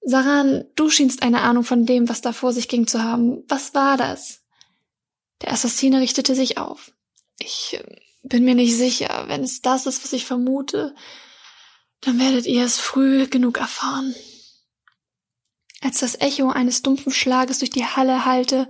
Saran, 0.02 0.66
du 0.76 0.90
schienst 0.90 1.24
eine 1.24 1.42
Ahnung 1.42 1.64
von 1.64 1.86
dem, 1.86 2.10
was 2.10 2.22
da 2.22 2.34
vor 2.34 2.54
sich 2.54 2.68
ging 2.68 2.88
zu 2.88 3.04
haben. 3.04 3.44
Was 3.48 3.74
war 3.74 3.98
das? 3.98 4.44
Der 5.42 5.52
Assassine 5.52 6.00
richtete 6.00 6.36
sich 6.36 6.58
auf. 6.58 6.92
Ich 7.40 7.80
ähm, 7.80 7.96
bin 8.28 8.44
mir 8.44 8.56
nicht 8.56 8.76
sicher. 8.76 9.26
Wenn 9.28 9.44
es 9.44 9.62
das 9.62 9.86
ist, 9.86 10.04
was 10.04 10.14
ich 10.14 10.26
vermute, 10.26 10.96
dann 12.02 12.20
werdet 12.20 12.46
ihr 12.46 12.64
es 12.64 12.80
früh 12.80 13.28
genug 13.28 13.58
erfahren. 13.58 14.16
Als 15.82 16.00
das 16.00 16.20
Echo 16.20 16.50
eines 16.50 16.82
dumpfen 16.82 17.12
Schlages 17.12 17.60
durch 17.60 17.70
die 17.70 17.86
Halle 17.86 18.26
hallte, 18.26 18.68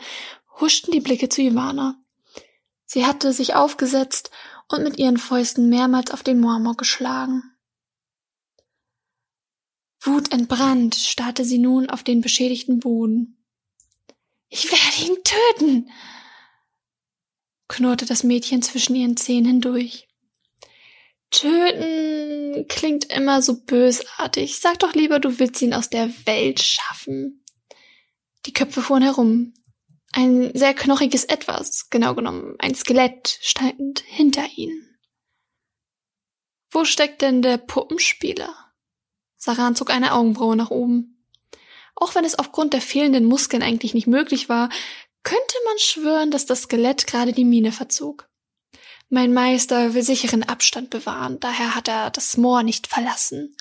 huschten 0.59 0.91
die 0.91 0.99
Blicke 0.99 1.29
zu 1.29 1.41
Ivana. 1.41 1.97
Sie 2.85 3.05
hatte 3.05 3.33
sich 3.33 3.55
aufgesetzt 3.55 4.31
und 4.67 4.83
mit 4.83 4.97
ihren 4.97 5.17
Fäusten 5.17 5.69
mehrmals 5.69 6.11
auf 6.11 6.23
den 6.23 6.39
Marmor 6.39 6.75
geschlagen. 6.75 7.43
Wutentbrannt 10.01 10.95
starrte 10.95 11.45
sie 11.45 11.57
nun 11.57 11.89
auf 11.89 12.03
den 12.03 12.21
beschädigten 12.21 12.79
Boden. 12.79 13.43
Ich 14.49 14.71
werde 14.71 15.11
ihn 15.11 15.23
töten, 15.23 15.89
knurrte 17.67 18.05
das 18.05 18.23
Mädchen 18.23 18.61
zwischen 18.61 18.95
ihren 18.95 19.17
Zähnen 19.17 19.45
hindurch. 19.45 20.07
Töten 21.31 22.67
klingt 22.67 23.11
immer 23.11 23.41
so 23.41 23.61
bösartig. 23.61 24.59
Sag 24.59 24.79
doch 24.79 24.93
lieber, 24.93 25.19
du 25.19 25.39
willst 25.39 25.61
ihn 25.61 25.73
aus 25.73 25.89
der 25.89 26.09
Welt 26.25 26.61
schaffen. 26.61 27.43
Die 28.45 28.53
Köpfe 28.53 28.81
fuhren 28.81 29.03
herum. 29.03 29.53
Ein 30.13 30.51
sehr 30.53 30.73
knochiges 30.73 31.25
Etwas, 31.25 31.89
genau 31.89 32.15
genommen 32.15 32.55
ein 32.59 32.73
Skelett, 32.73 33.37
stand 33.41 33.99
hinter 34.05 34.47
ihnen. 34.55 34.97
Wo 36.71 36.85
steckt 36.85 37.21
denn 37.21 37.41
der 37.41 37.57
Puppenspieler? 37.57 38.53
Saran 39.35 39.75
zog 39.75 39.89
eine 39.89 40.13
Augenbraue 40.13 40.55
nach 40.55 40.71
oben. 40.71 41.25
Auch 41.95 42.15
wenn 42.15 42.25
es 42.25 42.39
aufgrund 42.39 42.73
der 42.73 42.81
fehlenden 42.81 43.25
Muskeln 43.25 43.61
eigentlich 43.61 43.93
nicht 43.93 44.07
möglich 44.07 44.49
war, 44.49 44.69
könnte 45.25 45.55
man 45.65 45.77
schwören, 45.79 46.31
dass 46.31 46.45
das 46.45 46.61
Skelett 46.61 47.07
gerade 47.07 47.33
die 47.33 47.43
Miene 47.43 47.73
verzog. 47.73 48.29
Mein 49.09 49.33
Meister 49.33 49.93
will 49.93 50.03
sicheren 50.03 50.43
Abstand 50.43 50.89
bewahren, 50.89 51.39
daher 51.41 51.75
hat 51.75 51.89
er 51.89 52.11
das 52.11 52.37
Moor 52.37 52.63
nicht 52.63 52.87
verlassen. 52.87 53.57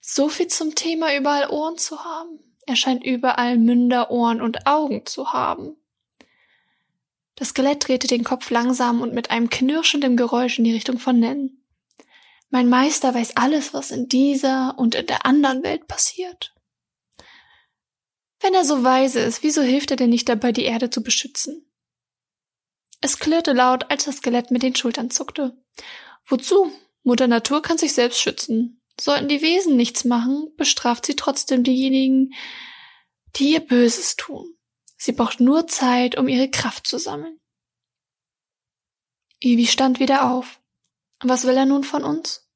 So 0.00 0.28
viel 0.28 0.48
zum 0.48 0.74
Thema 0.74 1.16
überall 1.16 1.48
Ohren 1.50 1.78
zu 1.78 2.04
haben. 2.04 2.40
Er 2.66 2.76
scheint 2.76 3.04
überall 3.04 3.58
Münder, 3.58 4.10
Ohren 4.10 4.40
und 4.40 4.66
Augen 4.66 5.06
zu 5.06 5.32
haben. 5.32 5.76
Das 7.36 7.48
Skelett 7.48 7.86
drehte 7.86 8.06
den 8.06 8.24
Kopf 8.24 8.50
langsam 8.50 9.00
und 9.00 9.14
mit 9.14 9.30
einem 9.30 9.50
knirschenden 9.50 10.16
Geräusch 10.16 10.58
in 10.58 10.64
die 10.64 10.72
Richtung 10.72 10.98
von 10.98 11.18
Nen. 11.18 11.64
Mein 12.50 12.68
Meister 12.68 13.14
weiß 13.14 13.36
alles, 13.36 13.72
was 13.72 13.90
in 13.90 14.08
dieser 14.08 14.78
und 14.78 14.94
in 14.94 15.06
der 15.06 15.24
anderen 15.24 15.62
Welt 15.62 15.88
passiert. 15.88 16.54
Wenn 18.42 18.54
er 18.54 18.64
so 18.64 18.82
weise 18.82 19.20
ist, 19.20 19.44
wieso 19.44 19.62
hilft 19.62 19.92
er 19.92 19.96
denn 19.96 20.10
nicht 20.10 20.28
dabei, 20.28 20.50
die 20.50 20.64
Erde 20.64 20.90
zu 20.90 21.02
beschützen? 21.02 21.64
Es 23.00 23.18
klirrte 23.18 23.52
laut, 23.52 23.90
als 23.90 24.04
das 24.04 24.16
Skelett 24.16 24.50
mit 24.50 24.62
den 24.62 24.74
Schultern 24.74 25.10
zuckte. 25.10 25.56
Wozu? 26.26 26.72
Mutter 27.04 27.28
Natur 27.28 27.62
kann 27.62 27.78
sich 27.78 27.94
selbst 27.94 28.20
schützen. 28.20 28.80
Sollten 29.00 29.28
die 29.28 29.42
Wesen 29.42 29.76
nichts 29.76 30.04
machen, 30.04 30.52
bestraft 30.56 31.06
sie 31.06 31.16
trotzdem 31.16 31.64
diejenigen, 31.64 32.34
die 33.36 33.52
ihr 33.52 33.60
Böses 33.60 34.16
tun. 34.16 34.56
Sie 34.96 35.12
braucht 35.12 35.40
nur 35.40 35.66
Zeit, 35.66 36.18
um 36.18 36.28
ihre 36.28 36.50
Kraft 36.50 36.86
zu 36.86 36.98
sammeln. 36.98 37.40
Ivi 39.40 39.66
stand 39.66 39.98
wieder 39.98 40.30
auf. 40.30 40.60
Was 41.20 41.44
will 41.44 41.56
er 41.56 41.66
nun 41.66 41.82
von 41.84 42.04
uns? 42.04 42.48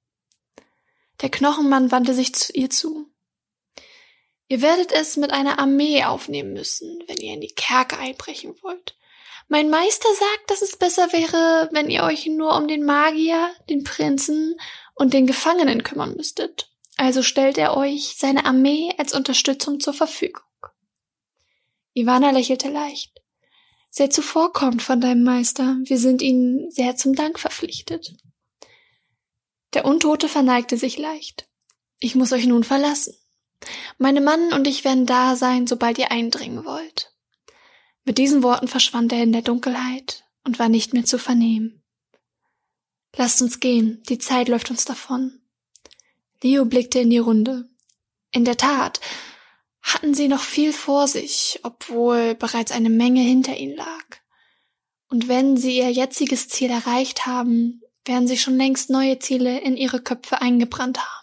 Der 1.21 1.31
Knochenmann 1.31 1.90
wandte 1.90 2.14
sich 2.14 2.35
zu 2.35 2.52
ihr 2.52 2.71
zu. 2.71 3.11
Ihr 4.48 4.62
werdet 4.62 4.92
es 4.92 5.16
mit 5.16 5.32
einer 5.32 5.58
Armee 5.58 6.04
aufnehmen 6.04 6.52
müssen, 6.52 7.02
wenn 7.06 7.16
ihr 7.16 7.34
in 7.34 7.40
die 7.40 7.54
Kerke 7.54 7.98
einbrechen 7.98 8.54
wollt. 8.62 8.96
Mein 9.48 9.70
Meister 9.70 10.08
sagt, 10.14 10.50
dass 10.50 10.62
es 10.62 10.76
besser 10.76 11.12
wäre, 11.12 11.68
wenn 11.72 11.90
ihr 11.90 12.02
euch 12.02 12.26
nur 12.26 12.56
um 12.56 12.68
den 12.68 12.84
Magier, 12.84 13.50
den 13.70 13.84
Prinzen 13.84 14.56
und 14.94 15.14
den 15.14 15.26
Gefangenen 15.26 15.82
kümmern 15.82 16.14
müsstet. 16.16 16.70
Also 16.96 17.22
stellt 17.22 17.59
er 17.59 17.76
euch 17.76 18.16
seine 18.16 18.44
Armee 18.46 18.92
als 18.98 19.12
Unterstützung 19.12 19.80
zur 19.80 19.94
Verfügung. 19.94 20.42
Ivana 21.94 22.30
lächelte 22.30 22.68
leicht. 22.70 23.22
Sehr 23.90 24.11
zuvorkommt 24.11 24.82
von 24.82 25.00
deinem 25.00 25.22
Meister. 25.22 25.76
Wir 25.85 25.98
sind 25.98 26.22
ihnen 26.22 26.70
sehr 26.70 26.96
zum 26.96 27.14
Dank 27.14 27.38
verpflichtet. 27.38 28.14
Der 29.74 29.85
Untote 29.85 30.28
verneigte 30.28 30.76
sich 30.76 30.98
leicht. 30.98 31.48
Ich 31.98 32.14
muss 32.14 32.32
euch 32.32 32.46
nun 32.46 32.64
verlassen. 32.64 33.14
Meine 33.98 34.20
Mann 34.20 34.52
und 34.52 34.66
ich 34.66 34.85
werden 34.85 35.07
da 35.07 35.37
sein, 35.37 35.66
sobald 35.66 35.98
ihr 35.98 36.11
eindringen 36.11 36.64
wollt. 36.64 37.12
Mit 38.05 38.18
diesen 38.18 38.42
Worten 38.42 38.68
verschwand 38.68 39.12
er 39.12 39.22
in 39.22 39.33
der 39.33 39.42
Dunkelheit 39.42 40.24
und 40.44 40.59
war 40.59 40.68
nicht 40.68 40.92
mehr 40.92 41.05
zu 41.05 41.18
vernehmen. 41.18 41.83
Lasst 43.16 43.40
uns 43.42 43.61
gehen, 43.61 44.02
die 44.09 44.18
Zeit 44.18 44.48
läuft 44.48 44.70
uns 44.70 44.85
davon. 44.85 45.40
Leo 46.42 46.64
blickte 46.64 47.00
in 47.00 47.11
die 47.11 47.18
Runde. 47.18 47.68
In 48.31 48.44
der 48.44 48.57
Tat 48.57 49.00
hatten 49.83 50.14
sie 50.14 50.29
noch 50.29 50.42
viel 50.42 50.72
vor 50.72 51.09
sich, 51.09 51.61
obwohl 51.62 52.35
bereits 52.35 52.72
eine 52.72 52.90
Menge 52.90 53.22
hinter 53.22 53.57
ihnen 53.57 53.76
lag. 53.76 54.05
Und 55.09 55.29
wenn 55.29 55.57
sie 55.57 55.79
ihr 55.79 55.90
jetziges 55.90 56.48
Ziel 56.48 56.70
erreicht 56.70 57.26
haben, 57.26 57.83
werden 58.05 58.29
sie 58.29 58.37
schon 58.37 58.57
längst 58.57 58.90
neue 58.90 59.18
Ziele 59.18 59.61
in 59.61 59.76
ihre 59.76 60.00
Köpfe 60.00 60.40
eingebrannt 60.40 60.98
haben. 60.98 61.15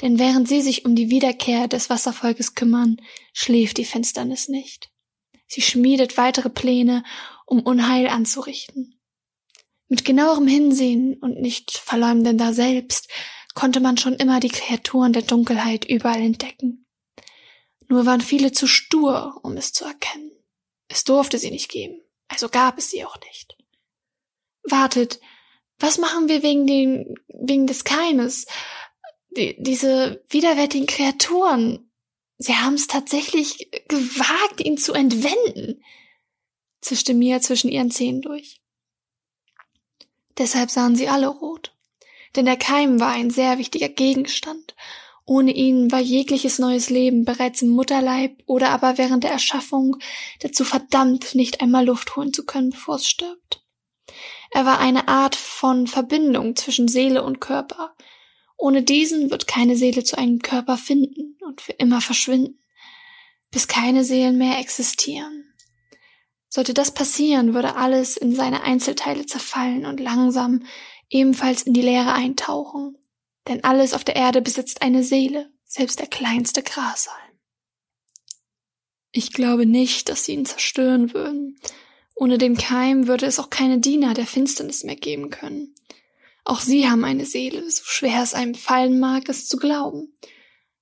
Denn 0.00 0.18
während 0.18 0.48
sie 0.48 0.60
sich 0.60 0.84
um 0.84 0.94
die 0.94 1.10
Wiederkehr 1.10 1.68
des 1.68 1.90
Wasservolkes 1.90 2.54
kümmern, 2.54 2.96
schläft 3.32 3.78
die 3.78 3.84
Finsternis 3.84 4.48
nicht. 4.48 4.90
Sie 5.46 5.62
schmiedet 5.62 6.16
weitere 6.16 6.50
Pläne, 6.50 7.04
um 7.46 7.60
Unheil 7.60 8.08
anzurichten. 8.08 8.98
Mit 9.88 10.04
genauerem 10.04 10.46
Hinsehen 10.46 11.14
und 11.14 11.40
nicht 11.40 11.72
verleumdender 11.72 12.52
selbst 12.54 13.08
konnte 13.54 13.80
man 13.80 13.96
schon 13.96 14.14
immer 14.14 14.40
die 14.40 14.48
Kreaturen 14.48 15.12
der 15.12 15.22
Dunkelheit 15.22 15.84
überall 15.84 16.20
entdecken. 16.20 16.86
Nur 17.88 18.06
waren 18.06 18.20
viele 18.20 18.52
zu 18.52 18.66
stur, 18.66 19.38
um 19.42 19.56
es 19.56 19.72
zu 19.72 19.84
erkennen. 19.84 20.32
Es 20.88 21.04
durfte 21.04 21.38
sie 21.38 21.50
nicht 21.50 21.70
geben, 21.70 22.00
also 22.28 22.48
gab 22.48 22.78
es 22.78 22.90
sie 22.90 23.04
auch 23.04 23.18
nicht. 23.20 23.56
Wartet, 24.64 25.20
was 25.78 25.98
machen 25.98 26.28
wir 26.28 26.42
wegen 26.42 26.66
den, 26.66 27.14
wegen 27.28 27.66
des 27.66 27.84
Keimes? 27.84 28.46
Die, 29.36 29.56
diese 29.58 30.24
widerwärtigen 30.28 30.86
Kreaturen. 30.86 31.90
Sie 32.38 32.54
haben 32.54 32.74
es 32.74 32.86
tatsächlich 32.86 33.70
gewagt, 33.88 34.60
ihn 34.60 34.76
zu 34.76 34.92
entwenden, 34.92 35.82
zischte 36.80 37.14
Mia 37.14 37.40
zwischen 37.40 37.70
ihren 37.70 37.90
Zähnen 37.90 38.22
durch. 38.22 38.60
Deshalb 40.38 40.70
sahen 40.70 40.96
sie 40.96 41.08
alle 41.08 41.28
rot. 41.28 41.74
Denn 42.36 42.46
der 42.46 42.56
Keim 42.56 42.98
war 42.98 43.10
ein 43.10 43.30
sehr 43.30 43.58
wichtiger 43.58 43.88
Gegenstand. 43.88 44.74
Ohne 45.26 45.52
ihn 45.52 45.90
war 45.90 46.00
jegliches 46.00 46.58
neues 46.58 46.90
Leben 46.90 47.24
bereits 47.24 47.62
im 47.62 47.70
Mutterleib 47.70 48.42
oder 48.46 48.70
aber 48.70 48.98
während 48.98 49.24
der 49.24 49.30
Erschaffung 49.30 49.96
dazu 50.40 50.64
verdammt, 50.64 51.34
nicht 51.34 51.62
einmal 51.62 51.86
Luft 51.86 52.16
holen 52.16 52.32
zu 52.32 52.44
können, 52.44 52.70
bevor 52.70 52.96
es 52.96 53.06
stirbt. 53.06 53.64
Er 54.50 54.66
war 54.66 54.80
eine 54.80 55.08
Art 55.08 55.34
von 55.34 55.86
Verbindung 55.86 56.56
zwischen 56.56 56.88
Seele 56.88 57.22
und 57.22 57.40
Körper. 57.40 57.94
Ohne 58.56 58.82
diesen 58.82 59.30
wird 59.30 59.46
keine 59.46 59.76
Seele 59.76 60.04
zu 60.04 60.16
einem 60.16 60.40
Körper 60.40 60.76
finden 60.76 61.36
und 61.44 61.60
für 61.60 61.72
immer 61.72 62.00
verschwinden, 62.00 62.58
bis 63.50 63.68
keine 63.68 64.04
Seelen 64.04 64.38
mehr 64.38 64.58
existieren. 64.58 65.52
Sollte 66.48 66.72
das 66.72 66.94
passieren, 66.94 67.52
würde 67.52 67.76
alles 67.76 68.16
in 68.16 68.34
seine 68.34 68.62
Einzelteile 68.62 69.26
zerfallen 69.26 69.86
und 69.86 69.98
langsam 69.98 70.64
ebenfalls 71.10 71.62
in 71.62 71.74
die 71.74 71.82
Leere 71.82 72.12
eintauchen. 72.12 72.96
Denn 73.48 73.64
alles 73.64 73.92
auf 73.92 74.04
der 74.04 74.16
Erde 74.16 74.40
besitzt 74.40 74.80
eine 74.80 75.02
Seele, 75.02 75.50
selbst 75.64 75.98
der 75.98 76.06
kleinste 76.06 76.62
Grashalm. 76.62 77.18
Ich 79.10 79.32
glaube 79.32 79.66
nicht, 79.66 80.08
dass 80.08 80.24
sie 80.24 80.32
ihn 80.32 80.46
zerstören 80.46 81.12
würden, 81.12 81.60
ohne 82.14 82.38
den 82.38 82.56
Keim 82.56 83.06
würde 83.06 83.26
es 83.26 83.38
auch 83.38 83.50
keine 83.50 83.78
Diener 83.78 84.14
der 84.14 84.26
Finsternis 84.26 84.84
mehr 84.84 84.96
geben 84.96 85.30
können. 85.30 85.74
Auch 86.44 86.60
sie 86.60 86.88
haben 86.88 87.04
eine 87.04 87.24
Seele, 87.24 87.68
so 87.70 87.82
schwer 87.84 88.22
es 88.22 88.34
einem 88.34 88.54
fallen 88.54 89.00
mag, 89.00 89.28
es 89.28 89.48
zu 89.48 89.56
glauben. 89.56 90.14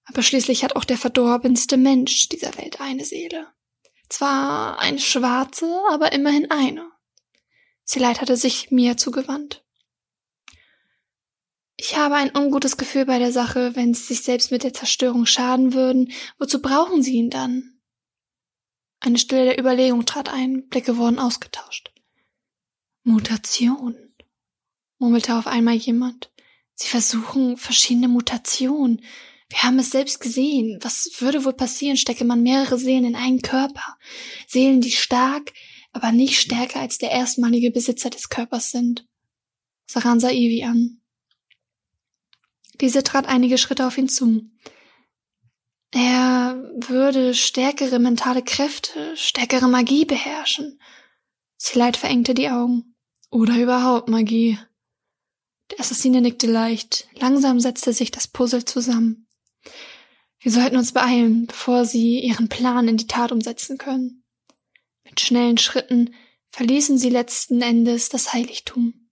Aber 0.04 0.22
schließlich 0.22 0.64
hat 0.64 0.74
auch 0.74 0.84
der 0.84 0.98
verdorbenste 0.98 1.76
Mensch 1.76 2.28
dieser 2.28 2.56
Welt 2.58 2.80
eine 2.80 3.04
Seele. 3.04 3.46
Zwar 4.08 4.80
eine 4.80 4.98
schwarze, 4.98 5.80
aber 5.90 6.12
immerhin 6.12 6.50
eine. 6.50 6.90
Sileit 7.84 8.20
hatte 8.20 8.36
sich 8.36 8.70
mir 8.70 8.96
zugewandt. 8.96 9.64
Ich 11.76 11.96
habe 11.96 12.16
ein 12.16 12.36
ungutes 12.36 12.76
Gefühl 12.76 13.06
bei 13.06 13.18
der 13.18 13.32
Sache, 13.32 13.74
wenn 13.74 13.94
sie 13.94 14.02
sich 14.02 14.22
selbst 14.22 14.50
mit 14.50 14.62
der 14.62 14.74
Zerstörung 14.74 15.26
schaden 15.26 15.72
würden. 15.72 16.12
Wozu 16.38 16.60
brauchen 16.60 17.02
sie 17.02 17.14
ihn 17.14 17.30
dann? 17.30 17.80
Eine 19.00 19.18
Stille 19.18 19.46
der 19.46 19.58
Überlegung 19.58 20.06
trat 20.06 20.28
ein, 20.28 20.68
Blicke 20.68 20.96
wurden 20.96 21.18
ausgetauscht. 21.18 21.92
Mutation, 23.02 24.11
murmelte 25.02 25.36
auf 25.36 25.46
einmal 25.46 25.74
jemand. 25.74 26.30
Sie 26.74 26.88
versuchen 26.88 27.56
verschiedene 27.56 28.08
Mutationen. 28.08 29.02
Wir 29.48 29.64
haben 29.64 29.78
es 29.78 29.90
selbst 29.90 30.20
gesehen. 30.20 30.78
Was 30.80 31.10
würde 31.18 31.44
wohl 31.44 31.52
passieren, 31.52 31.98
stecke 31.98 32.24
man 32.24 32.42
mehrere 32.42 32.78
Seelen 32.78 33.04
in 33.04 33.16
einen 33.16 33.42
Körper? 33.42 33.98
Seelen, 34.46 34.80
die 34.80 34.92
stark, 34.92 35.52
aber 35.92 36.12
nicht 36.12 36.40
stärker 36.40 36.80
als 36.80 36.96
der 36.98 37.10
erstmalige 37.10 37.70
Besitzer 37.70 38.08
des 38.08 38.30
Körpers 38.30 38.70
sind. 38.70 39.06
Saran 39.86 40.20
sah 40.20 40.30
Ivy 40.30 40.64
an. 40.64 41.00
Diese 42.80 43.02
trat 43.02 43.26
einige 43.26 43.58
Schritte 43.58 43.86
auf 43.86 43.98
ihn 43.98 44.08
zu. 44.08 44.48
Er 45.90 46.72
würde 46.74 47.34
stärkere 47.34 47.98
mentale 47.98 48.42
Kräfte, 48.42 49.14
stärkere 49.16 49.68
Magie 49.68 50.06
beherrschen. 50.06 50.80
Silite 51.58 51.98
verengte 51.98 52.32
die 52.32 52.48
Augen. 52.48 52.94
Oder 53.30 53.58
überhaupt 53.58 54.08
Magie. 54.08 54.58
Der 55.72 55.80
Assassine 55.80 56.20
nickte 56.20 56.46
leicht. 56.46 57.08
Langsam 57.14 57.58
setzte 57.58 57.94
sich 57.94 58.10
das 58.10 58.28
Puzzle 58.28 58.66
zusammen. 58.66 59.26
Wir 60.38 60.52
sollten 60.52 60.76
uns 60.76 60.92
beeilen, 60.92 61.46
bevor 61.46 61.86
sie 61.86 62.20
ihren 62.20 62.50
Plan 62.50 62.88
in 62.88 62.98
die 62.98 63.06
Tat 63.06 63.32
umsetzen 63.32 63.78
können. 63.78 64.22
Mit 65.04 65.20
schnellen 65.20 65.56
Schritten 65.56 66.14
verließen 66.50 66.98
sie 66.98 67.08
letzten 67.08 67.62
Endes 67.62 68.10
das 68.10 68.34
Heiligtum. 68.34 69.08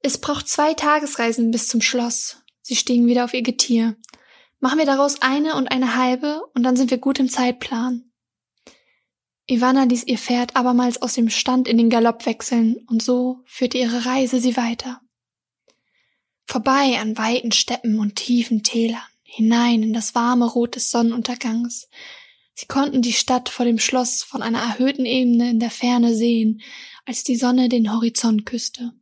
Es 0.00 0.18
braucht 0.18 0.48
zwei 0.48 0.74
Tagesreisen 0.74 1.50
bis 1.50 1.66
zum 1.66 1.80
Schloss. 1.80 2.42
Sie 2.62 2.76
stiegen 2.76 3.08
wieder 3.08 3.24
auf 3.24 3.34
ihr 3.34 3.42
Getier. 3.42 3.96
Machen 4.60 4.78
wir 4.78 4.86
daraus 4.86 5.20
eine 5.20 5.56
und 5.56 5.68
eine 5.68 5.96
halbe 5.96 6.42
und 6.54 6.62
dann 6.62 6.76
sind 6.76 6.92
wir 6.92 6.98
gut 6.98 7.18
im 7.18 7.28
Zeitplan. 7.28 8.12
Ivana 9.48 9.84
ließ 9.84 10.04
ihr 10.04 10.18
Pferd 10.18 10.54
abermals 10.54 11.02
aus 11.02 11.14
dem 11.14 11.28
Stand 11.28 11.66
in 11.66 11.76
den 11.76 11.90
Galopp 11.90 12.24
wechseln 12.24 12.76
und 12.88 13.02
so 13.02 13.42
führte 13.46 13.78
ihre 13.78 14.06
Reise 14.06 14.38
sie 14.38 14.56
weiter 14.56 15.00
vorbei 16.46 16.98
an 16.98 17.18
weiten 17.18 17.52
Steppen 17.52 17.98
und 17.98 18.16
tiefen 18.16 18.62
Tälern, 18.62 19.02
hinein 19.22 19.82
in 19.82 19.92
das 19.92 20.14
warme 20.14 20.46
Rot 20.46 20.76
des 20.76 20.90
Sonnenuntergangs. 20.90 21.88
Sie 22.54 22.66
konnten 22.66 23.02
die 23.02 23.12
Stadt 23.12 23.48
vor 23.48 23.66
dem 23.66 23.78
Schloss 23.78 24.22
von 24.22 24.42
einer 24.42 24.60
erhöhten 24.60 25.04
Ebene 25.04 25.50
in 25.50 25.60
der 25.60 25.70
Ferne 25.70 26.14
sehen, 26.14 26.62
als 27.04 27.22
die 27.22 27.36
Sonne 27.36 27.68
den 27.68 27.92
Horizont 27.92 28.46
küsste. 28.46 28.92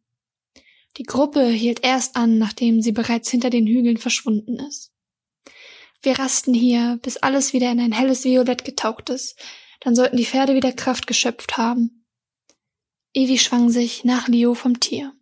Die 0.97 1.05
Gruppe 1.05 1.47
hielt 1.47 1.85
erst 1.85 2.17
an, 2.17 2.39
nachdem 2.39 2.83
sie 2.83 2.93
bereits 2.93 3.31
hinter 3.31 3.51
den 3.51 3.67
Hügeln 3.67 3.97
verschwunden 3.97 4.59
ist. 4.59 4.93
Wir 6.03 6.19
rasten 6.19 6.55
hier, 6.55 6.99
bis 7.03 7.17
alles 7.17 7.53
wieder 7.53 7.71
in 7.73 7.81
ein 7.81 7.93
helles 7.93 8.25
Violett 8.25 8.65
getaucht 8.65 9.11
ist, 9.11 9.39
dann 9.81 9.95
sollten 9.95 10.17
die 10.17 10.27
Pferde 10.27 10.55
wieder 10.55 10.73
Kraft 10.73 11.07
geschöpft 11.07 11.57
haben. 11.57 12.05
Evi 13.13 13.39
schwang 13.39 13.71
sich 13.71 14.05
nach 14.05 14.29
Leo 14.29 14.55
vom 14.55 14.81
Tier. 14.81 15.15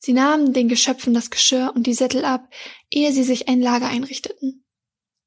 Sie 0.00 0.14
nahmen 0.14 0.54
den 0.54 0.68
Geschöpfen 0.68 1.12
das 1.12 1.30
Geschirr 1.30 1.72
und 1.74 1.86
die 1.86 1.94
Sättel 1.94 2.24
ab, 2.24 2.48
ehe 2.90 3.12
sie 3.12 3.22
sich 3.22 3.48
ein 3.48 3.60
Lager 3.60 3.86
einrichteten. 3.86 4.64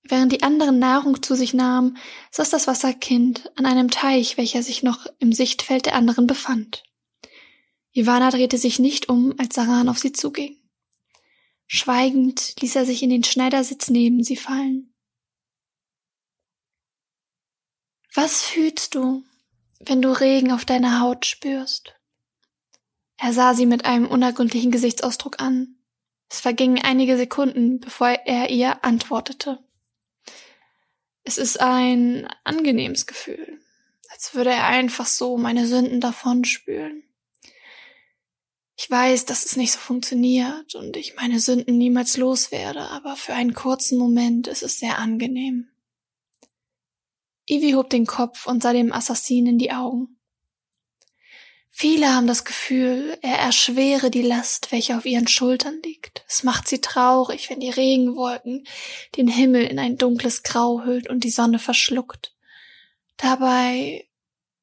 Während 0.02 0.32
die 0.32 0.42
anderen 0.42 0.80
Nahrung 0.80 1.22
zu 1.22 1.36
sich 1.36 1.54
nahmen, 1.54 1.98
saß 2.32 2.50
das 2.50 2.68
Wasserkind 2.68 3.52
an 3.56 3.68
einem 3.68 3.92
Teich, 3.92 4.36
welcher 4.36 4.64
sich 4.64 4.82
noch 4.82 5.06
im 5.20 5.32
Sichtfeld 5.32 5.86
der 5.86 5.96
anderen 5.96 6.28
befand. 6.28 6.84
Ivana 7.94 8.32
drehte 8.32 8.58
sich 8.58 8.80
nicht 8.80 9.10
um, 9.10 9.36
als 9.38 9.56
Saran 9.56 9.88
auf 9.88 10.00
sie 10.00 10.12
zuging. 10.12 10.58
Schweigend 11.68 12.60
ließ 12.60 12.76
er 12.76 12.86
sich 12.86 13.04
in 13.04 13.12
den 13.12 13.24
Schneidersitz 13.24 13.90
neben 13.90 14.24
sie 14.24 14.36
fallen. 14.36 14.94
Was 18.16 18.42
fühlst 18.42 18.96
du, 18.96 19.24
wenn 19.80 20.02
du 20.02 20.12
Regen 20.12 20.52
auf 20.52 20.66
deiner 20.66 21.00
Haut 21.00 21.26
spürst? 21.26 21.96
Er 23.18 23.34
sah 23.34 23.54
sie 23.54 23.66
mit 23.66 23.86
einem 23.86 24.08
unergründlichen 24.08 24.72
Gesichtsausdruck 24.72 25.40
an. 25.40 25.76
Es 26.30 26.40
vergingen 26.40 26.84
einige 26.84 27.18
Sekunden, 27.18 27.80
bevor 27.80 28.10
er 28.10 28.50
ihr 28.50 28.84
antwortete. 28.84 29.60
Es 31.24 31.38
ist 31.38 31.62
ein 31.62 32.28
angenehmes 32.44 33.06
Gefühl, 33.06 33.60
als 34.10 34.34
würde 34.34 34.50
er 34.50 34.66
einfach 34.66 35.06
so 35.06 35.38
meine 35.38 35.68
Sünden 35.68 36.02
davonspülen. 36.02 37.04
Ich 38.76 38.90
weiß, 38.90 39.26
dass 39.26 39.46
es 39.46 39.56
nicht 39.56 39.72
so 39.72 39.80
funktioniert 39.80 40.76
und 40.76 40.98
ich 40.98 41.16
meine 41.16 41.40
Sünden 41.40 41.78
niemals 41.78 42.18
loswerde, 42.18 42.82
aber 42.90 43.16
für 43.16 43.34
einen 43.34 43.54
kurzen 43.54 43.98
Moment 43.98 44.48
ist 44.48 44.64
es 44.64 44.80
sehr 44.80 44.98
angenehm. 44.98 45.70
Ivy 47.48 47.72
hob 47.74 47.90
den 47.90 48.06
Kopf 48.06 48.48
und 48.48 48.64
sah 48.64 48.74
dem 48.74 48.92
Assassinen 48.92 49.54
in 49.54 49.58
die 49.60 49.72
Augen. 49.72 50.20
Viele 51.76 52.14
haben 52.14 52.28
das 52.28 52.46
Gefühl, 52.46 53.18
er 53.24 53.40
erschwere 53.40 54.12
die 54.12 54.22
Last, 54.22 54.72
welche 54.72 54.96
auf 54.96 55.08
ihren 55.08 55.28
Schultern 55.28 55.82
liegt. 55.84 56.24
Es 56.28 56.44
macht 56.44 56.68
sie 56.68 56.82
traurig, 56.82 57.50
wenn 57.50 57.60
die 57.60 57.72
Regenwolken 57.72 58.68
den 59.18 59.28
Himmel 59.28 59.64
in 59.64 59.80
ein 59.80 59.98
dunkles 59.98 60.44
Grau 60.44 60.84
hüllt 60.84 61.10
und 61.10 61.24
die 61.24 61.32
Sonne 61.32 61.58
verschluckt. 61.58 62.36
Dabei 63.18 64.08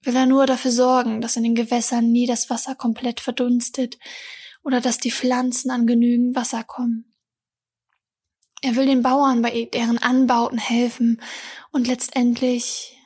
will 0.02 0.14
er 0.14 0.26
nur 0.26 0.46
dafür 0.46 0.70
sorgen, 0.70 1.20
dass 1.20 1.34
in 1.34 1.42
den 1.42 1.56
Gewässern 1.56 2.12
nie 2.12 2.26
das 2.26 2.48
Wasser 2.48 2.76
komplett 2.76 3.18
verdunstet 3.18 3.98
oder 4.62 4.80
dass 4.80 4.98
die 4.98 5.10
Pflanzen 5.10 5.72
an 5.72 5.88
genügend 5.88 6.36
Wasser 6.36 6.62
kommen. 6.62 7.12
Er 8.62 8.76
will 8.76 8.86
den 8.86 9.02
Bauern 9.02 9.42
bei 9.42 9.68
deren 9.72 9.98
Anbauten 9.98 10.58
helfen 10.58 11.20
und 11.72 11.88
letztendlich 11.88 12.96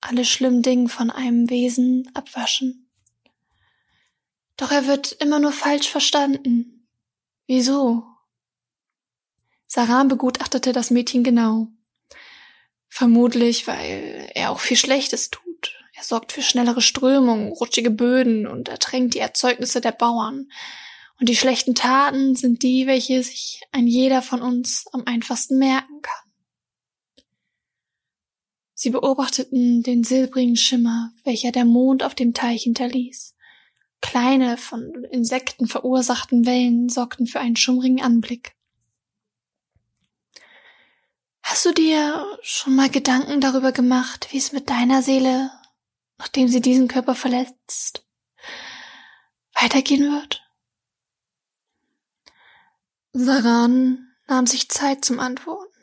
alle 0.00 0.24
schlimmen 0.24 0.62
Dinge 0.62 0.88
von 0.88 1.10
einem 1.10 1.50
Wesen 1.50 2.08
abwaschen. 2.14 2.89
Doch 4.60 4.70
er 4.70 4.86
wird 4.86 5.12
immer 5.12 5.38
nur 5.38 5.52
falsch 5.52 5.88
verstanden. 5.88 6.86
Wieso? 7.46 8.04
Saran 9.66 10.08
begutachtete 10.08 10.72
das 10.72 10.90
Mädchen 10.90 11.24
genau. 11.24 11.68
Vermutlich, 12.86 13.66
weil 13.66 14.30
er 14.34 14.50
auch 14.50 14.60
viel 14.60 14.76
Schlechtes 14.76 15.30
tut. 15.30 15.78
Er 15.94 16.04
sorgt 16.04 16.32
für 16.32 16.42
schnellere 16.42 16.82
Strömungen, 16.82 17.52
rutschige 17.52 17.90
Böden 17.90 18.46
und 18.46 18.68
ertränkt 18.68 19.14
die 19.14 19.20
Erzeugnisse 19.20 19.80
der 19.80 19.92
Bauern. 19.92 20.50
Und 21.18 21.30
die 21.30 21.36
schlechten 21.36 21.74
Taten 21.74 22.36
sind 22.36 22.62
die, 22.62 22.86
welche 22.86 23.22
sich 23.22 23.62
ein 23.72 23.86
jeder 23.86 24.20
von 24.20 24.42
uns 24.42 24.84
am 24.92 25.04
einfachsten 25.06 25.56
merken 25.56 26.02
kann. 26.02 26.30
Sie 28.74 28.90
beobachteten 28.90 29.82
den 29.82 30.04
silbrigen 30.04 30.56
Schimmer, 30.56 31.14
welcher 31.24 31.50
der 31.50 31.64
Mond 31.64 32.02
auf 32.02 32.14
dem 32.14 32.34
Teich 32.34 32.64
hinterließ. 32.64 33.36
Kleine, 34.00 34.56
von 34.56 35.04
Insekten 35.04 35.66
verursachten 35.66 36.46
Wellen 36.46 36.88
sorgten 36.88 37.26
für 37.26 37.40
einen 37.40 37.56
schummrigen 37.56 38.02
Anblick. 38.02 38.56
Hast 41.42 41.64
du 41.64 41.72
dir 41.72 42.38
schon 42.42 42.76
mal 42.76 42.88
Gedanken 42.88 43.40
darüber 43.40 43.72
gemacht, 43.72 44.28
wie 44.30 44.38
es 44.38 44.52
mit 44.52 44.70
deiner 44.70 45.02
Seele, 45.02 45.50
nachdem 46.18 46.48
sie 46.48 46.60
diesen 46.60 46.88
Körper 46.88 47.14
verletzt, 47.14 48.06
weitergehen 49.60 50.12
wird? 50.12 50.42
Saran 53.12 54.14
nahm 54.28 54.46
sich 54.46 54.68
Zeit 54.68 55.04
zum 55.04 55.18
Antworten. 55.18 55.74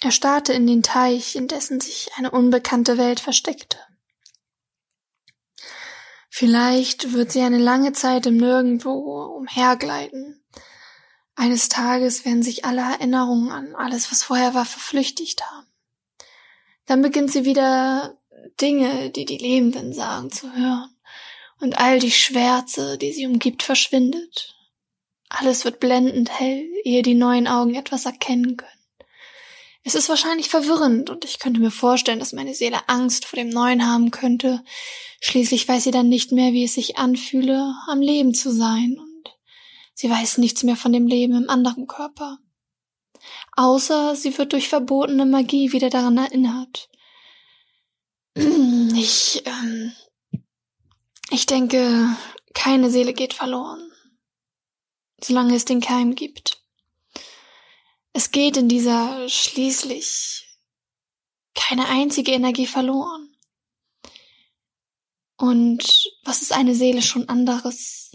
Er 0.00 0.12
starrte 0.12 0.52
in 0.52 0.66
den 0.66 0.82
Teich, 0.82 1.34
in 1.34 1.48
dessen 1.48 1.80
sich 1.80 2.10
eine 2.16 2.30
unbekannte 2.30 2.96
Welt 2.98 3.20
versteckte. 3.20 3.78
Vielleicht 6.36 7.12
wird 7.12 7.30
sie 7.30 7.42
eine 7.42 7.58
lange 7.58 7.92
Zeit 7.92 8.26
im 8.26 8.38
Nirgendwo 8.38 8.90
umhergleiten. 9.36 10.44
Eines 11.36 11.68
Tages 11.68 12.24
werden 12.24 12.42
sich 12.42 12.64
alle 12.64 12.80
Erinnerungen 12.80 13.52
an 13.52 13.76
alles, 13.76 14.10
was 14.10 14.24
vorher 14.24 14.52
war, 14.52 14.64
verflüchtigt 14.64 15.42
haben. 15.48 15.68
Dann 16.86 17.02
beginnt 17.02 17.30
sie 17.30 17.44
wieder 17.44 18.18
Dinge, 18.60 19.10
die 19.10 19.26
die 19.26 19.38
Lebenden 19.38 19.92
sagen, 19.92 20.32
zu 20.32 20.52
hören. 20.52 20.90
Und 21.60 21.78
all 21.78 22.00
die 22.00 22.10
Schwärze, 22.10 22.98
die 22.98 23.12
sie 23.12 23.28
umgibt, 23.28 23.62
verschwindet. 23.62 24.56
Alles 25.28 25.64
wird 25.64 25.78
blendend 25.78 26.36
hell, 26.40 26.68
ehe 26.82 27.02
die 27.02 27.14
neuen 27.14 27.46
Augen 27.46 27.76
etwas 27.76 28.06
erkennen 28.06 28.56
können. 28.56 28.73
Es 29.86 29.94
ist 29.94 30.08
wahrscheinlich 30.08 30.48
verwirrend 30.48 31.10
und 31.10 31.26
ich 31.26 31.38
könnte 31.38 31.60
mir 31.60 31.70
vorstellen, 31.70 32.18
dass 32.18 32.32
meine 32.32 32.54
Seele 32.54 32.88
Angst 32.88 33.26
vor 33.26 33.36
dem 33.36 33.50
Neuen 33.50 33.86
haben 33.86 34.10
könnte. 34.10 34.64
Schließlich 35.20 35.68
weiß 35.68 35.84
sie 35.84 35.90
dann 35.90 36.08
nicht 36.08 36.32
mehr, 36.32 36.54
wie 36.54 36.64
es 36.64 36.72
sich 36.72 36.96
anfühle, 36.96 37.74
am 37.86 38.00
Leben 38.00 38.32
zu 38.32 38.50
sein 38.50 38.96
und 38.98 39.30
sie 39.92 40.08
weiß 40.08 40.38
nichts 40.38 40.62
mehr 40.62 40.76
von 40.76 40.94
dem 40.94 41.06
Leben 41.06 41.34
im 41.36 41.50
anderen 41.50 41.86
Körper. 41.86 42.38
Außer 43.56 44.16
sie 44.16 44.36
wird 44.38 44.54
durch 44.54 44.68
verbotene 44.70 45.26
Magie 45.26 45.72
wieder 45.72 45.90
daran 45.90 46.16
erinnert. 46.16 46.88
Ich, 48.96 49.42
ähm, 49.44 49.92
ich 51.30 51.46
denke, 51.46 52.16
keine 52.54 52.90
Seele 52.90 53.12
geht 53.12 53.34
verloren, 53.34 53.90
solange 55.20 55.56
es 55.56 55.64
den 55.64 55.80
Keim 55.80 56.14
gibt. 56.14 56.63
Es 58.16 58.30
geht 58.30 58.56
in 58.56 58.68
dieser 58.68 59.28
schließlich 59.28 60.56
keine 61.54 61.88
einzige 61.88 62.30
Energie 62.30 62.68
verloren. 62.68 63.36
Und 65.36 65.82
was 66.22 66.40
ist 66.40 66.52
eine 66.52 66.76
Seele 66.76 67.02
schon 67.02 67.28
anderes 67.28 68.12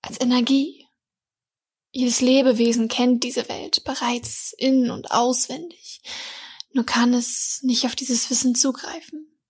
als 0.00 0.20
Energie? 0.20 0.86
Jedes 1.90 2.20
Lebewesen 2.20 2.86
kennt 2.86 3.24
diese 3.24 3.48
Welt 3.48 3.82
bereits 3.82 4.54
in 4.56 4.92
und 4.92 5.10
auswendig, 5.10 6.02
nur 6.72 6.86
kann 6.86 7.12
es 7.12 7.60
nicht 7.62 7.84
auf 7.84 7.96
dieses 7.96 8.30
Wissen 8.30 8.54
zugreifen. 8.54 9.40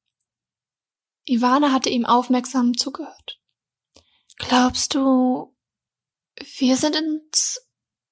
Ivana 1.26 1.72
hatte 1.72 1.90
ihm 1.90 2.06
aufmerksam 2.06 2.78
zugehört. 2.78 3.42
Glaubst 4.36 4.94
du, 4.94 5.54
wir 6.56 6.78
sind 6.78 6.96
uns 6.96 7.65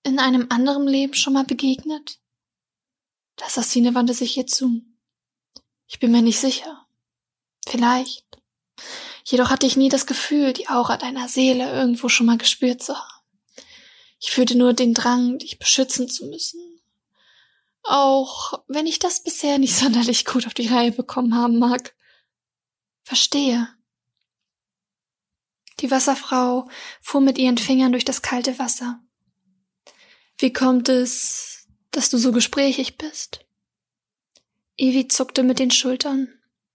in 0.05 0.19
einem 0.19 0.47
anderen 0.51 0.87
Leben 0.87 1.15
schon 1.15 1.33
mal 1.33 1.45
begegnet? 1.45 2.21
Der 3.39 3.47
Assassine 3.47 3.95
wandte 3.95 4.15
sich 4.15 4.37
ihr 4.37 4.47
zu. 4.47 4.83
Ich 5.87 5.99
bin 5.99 6.13
mir 6.13 6.23
nicht 6.23 6.39
sicher. 6.39 6.87
Vielleicht. 7.67 8.25
Jedoch 9.25 9.51
hatte 9.51 9.67
ich 9.67 9.77
nie 9.77 9.89
das 9.89 10.07
Gefühl, 10.07 10.53
die 10.53 10.69
Aura 10.69 10.97
deiner 10.97 11.29
Seele 11.29 11.73
irgendwo 11.73 12.09
schon 12.09 12.27
mal 12.27 12.39
gespürt 12.39 12.83
zu 12.83 12.95
haben. 12.95 13.27
Ich 14.21 14.31
fühlte 14.31 14.57
nur 14.57 14.73
den 14.73 14.95
Drang, 14.95 15.39
dich 15.39 15.59
beschützen 15.59 16.09
zu 16.09 16.27
müssen. 16.27 16.61
Auch 17.83 18.65
wenn 18.69 18.87
ich 18.87 18.99
das 18.99 19.23
bisher 19.23 19.59
nicht 19.59 19.77
sonderlich 19.79 20.25
gut 20.25 20.47
auf 20.47 20.55
die 20.55 20.69
Reihe 20.69 20.93
bekommen 20.93 21.35
haben 21.35 21.59
mag. 21.59 21.95
Verstehe. 23.03 23.69
Die 25.81 25.91
Wasserfrau 25.91 26.69
fuhr 27.01 27.21
mit 27.21 27.37
ihren 27.37 27.59
Fingern 27.59 27.93
durch 27.93 28.05
das 28.05 28.23
kalte 28.23 28.59
Wasser. 28.59 29.04
Wie 30.45 30.53
kommt 30.53 30.91
es, 30.91 31.67
dass 31.91 32.11
du 32.11 32.19
so 32.19 32.31
gesprächig 32.31 32.99
bist? 32.99 33.47
Evi 34.77 35.09
zuckte 35.09 35.43
mit 35.43 35.59
den 35.59 35.71
Schultern. 35.71 36.29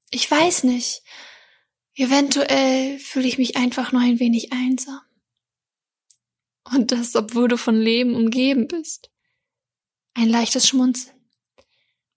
Ich 0.10 0.32
weiß 0.32 0.64
nicht. 0.64 1.04
Eventuell 1.94 2.98
fühle 2.98 3.28
ich 3.28 3.38
mich 3.38 3.58
einfach 3.58 3.92
nur 3.92 4.02
ein 4.02 4.20
wenig 4.20 4.52
einsam. 4.52 5.02
Und 6.64 6.92
das, 6.92 7.16
obwohl 7.16 7.48
du 7.48 7.60
von 7.60 7.80
Leben 7.80 8.16
umgeben 8.16 8.68
bist. 8.68 9.12
Ein 10.16 10.30
leichtes 10.30 10.68
Schmunzeln. 10.68 11.22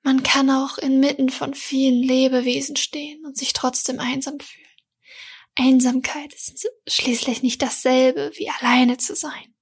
Man 0.01 0.23
kann 0.23 0.49
auch 0.49 0.79
inmitten 0.79 1.29
von 1.29 1.53
vielen 1.53 2.03
Lebewesen 2.03 2.77
stehen 2.77 3.27
und 3.27 3.37
sich 3.37 3.53
trotzdem 3.53 4.01
einsam 4.01 4.41
fühlen. 4.41 4.67
Einsamkeit 5.55 6.33
ist 6.33 6.67
schließlich 6.87 7.43
nicht 7.43 7.61
dasselbe 7.61 8.33
wie 8.37 8.49
alleine 8.49 8.97
zu 8.97 9.15
sein. 9.15 9.53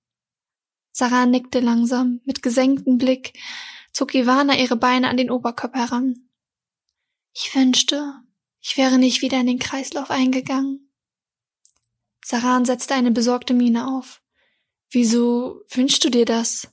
Sarah 1.01 1.25
nickte 1.25 1.61
langsam, 1.61 2.21
mit 2.27 2.43
gesenktem 2.43 2.99
Blick 2.99 3.33
zog 3.91 4.15
Ivana 4.15 4.59
ihre 4.59 4.77
Beine 4.77 5.09
an 5.09 5.17
den 5.17 5.31
Oberkörper 5.31 5.79
heran. 5.79 6.29
Ich 7.33 7.55
wünschte, 7.55 8.17
ich 8.61 8.77
wäre 8.77 8.99
nicht 8.99 9.23
wieder 9.23 9.41
in 9.41 9.47
den 9.47 9.59
Kreislauf 9.59 10.11
eingegangen. 10.11 10.93
Saran 12.23 12.67
setzte 12.67 12.93
eine 12.97 13.13
besorgte 13.13 13.55
Miene 13.55 13.89
auf. 13.89 14.21
Wieso 14.91 15.63
wünschst 15.71 16.05
du 16.05 16.11
dir 16.11 16.27
das? 16.27 16.69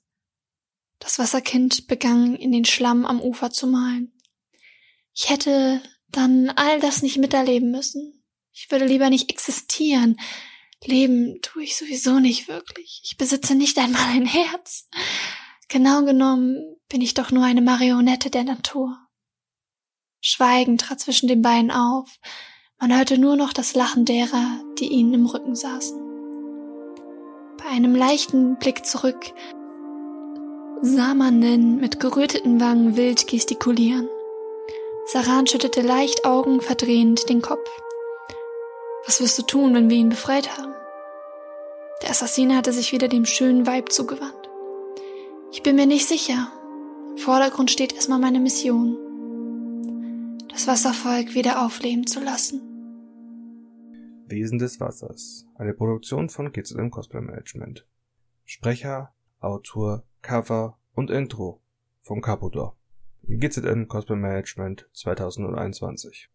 Das 0.99 1.19
Wasserkind 1.19 1.87
begann 1.87 2.35
in 2.35 2.51
den 2.51 2.65
Schlamm 2.65 3.05
am 3.05 3.21
Ufer 3.21 3.51
zu 3.51 3.65
malen. 3.65 4.11
Ich 5.13 5.29
hätte 5.29 5.81
dann 6.09 6.49
all 6.49 6.81
das 6.81 7.01
nicht 7.01 7.17
miterleben 7.17 7.71
müssen. 7.71 8.25
Ich 8.51 8.69
würde 8.71 8.87
lieber 8.87 9.09
nicht 9.09 9.29
existieren. 9.29 10.19
Leben 10.85 11.39
tue 11.41 11.63
ich 11.63 11.75
sowieso 11.75 12.19
nicht 12.19 12.47
wirklich. 12.47 13.01
Ich 13.03 13.17
besitze 13.17 13.55
nicht 13.55 13.77
einmal 13.77 14.09
ein 14.09 14.25
Herz. 14.25 14.87
Genau 15.69 16.03
genommen 16.03 16.77
bin 16.87 17.01
ich 17.01 17.13
doch 17.13 17.31
nur 17.31 17.43
eine 17.43 17.61
Marionette 17.61 18.29
der 18.29 18.43
Natur. 18.43 18.97
Schweigen 20.21 20.77
trat 20.77 20.99
zwischen 20.99 21.27
den 21.27 21.41
beiden 21.41 21.71
auf. 21.71 22.09
Man 22.79 22.95
hörte 22.95 23.17
nur 23.17 23.35
noch 23.35 23.53
das 23.53 23.75
Lachen 23.75 24.05
derer, 24.05 24.61
die 24.79 24.87
ihnen 24.87 25.13
im 25.13 25.25
Rücken 25.25 25.55
saßen. 25.55 25.99
Bei 27.57 27.65
einem 27.65 27.95
leichten 27.95 28.57
Blick 28.57 28.85
zurück 28.85 29.33
sah 30.81 31.15
man 31.15 31.41
den 31.41 31.77
mit 31.77 31.99
geröteten 31.99 32.61
Wangen 32.61 32.95
wild 32.95 33.27
gestikulieren. 33.27 34.07
Saran 35.07 35.47
schüttete 35.47 35.81
leicht 35.81 36.25
augenverdrehend 36.25 37.29
den 37.29 37.41
Kopf. 37.41 37.67
Was 39.07 39.21
wirst 39.21 39.39
du 39.39 39.43
tun, 39.43 39.73
wenn 39.73 39.89
wir 39.89 39.95
ihn 39.95 40.09
befreit 40.09 40.57
haben? 40.57 40.73
Der 42.01 42.09
Assassine 42.09 42.57
hatte 42.57 42.73
sich 42.73 42.91
wieder 42.91 43.07
dem 43.07 43.23
schönen 43.23 43.65
Weib 43.65 43.89
zugewandt. 43.89 44.49
Ich 45.53 45.63
bin 45.63 45.77
mir 45.77 45.87
nicht 45.87 46.05
sicher. 46.05 46.51
Im 47.11 47.17
Vordergrund 47.17 47.71
steht 47.71 47.93
erstmal 47.93 48.19
meine 48.19 48.41
Mission. 48.41 48.97
Das 50.49 50.67
Wasservolk 50.67 51.35
wieder 51.35 51.65
aufleben 51.65 52.05
zu 52.05 52.19
lassen. 52.19 52.61
Wesen 54.27 54.59
des 54.59 54.81
Wassers. 54.81 55.45
Eine 55.55 55.73
Produktion 55.73 56.27
von 56.27 56.51
GZM 56.51 56.89
Cosplay 56.89 57.21
Management. 57.21 57.87
Sprecher, 58.43 59.13
Autor, 59.39 60.03
Cover 60.21 60.77
und 60.93 61.11
Intro 61.11 61.61
von 62.01 62.21
Capodor. 62.21 62.75
GZM 63.23 63.87
Cosplay 63.87 64.17
Management 64.17 64.89
2021 64.91 66.29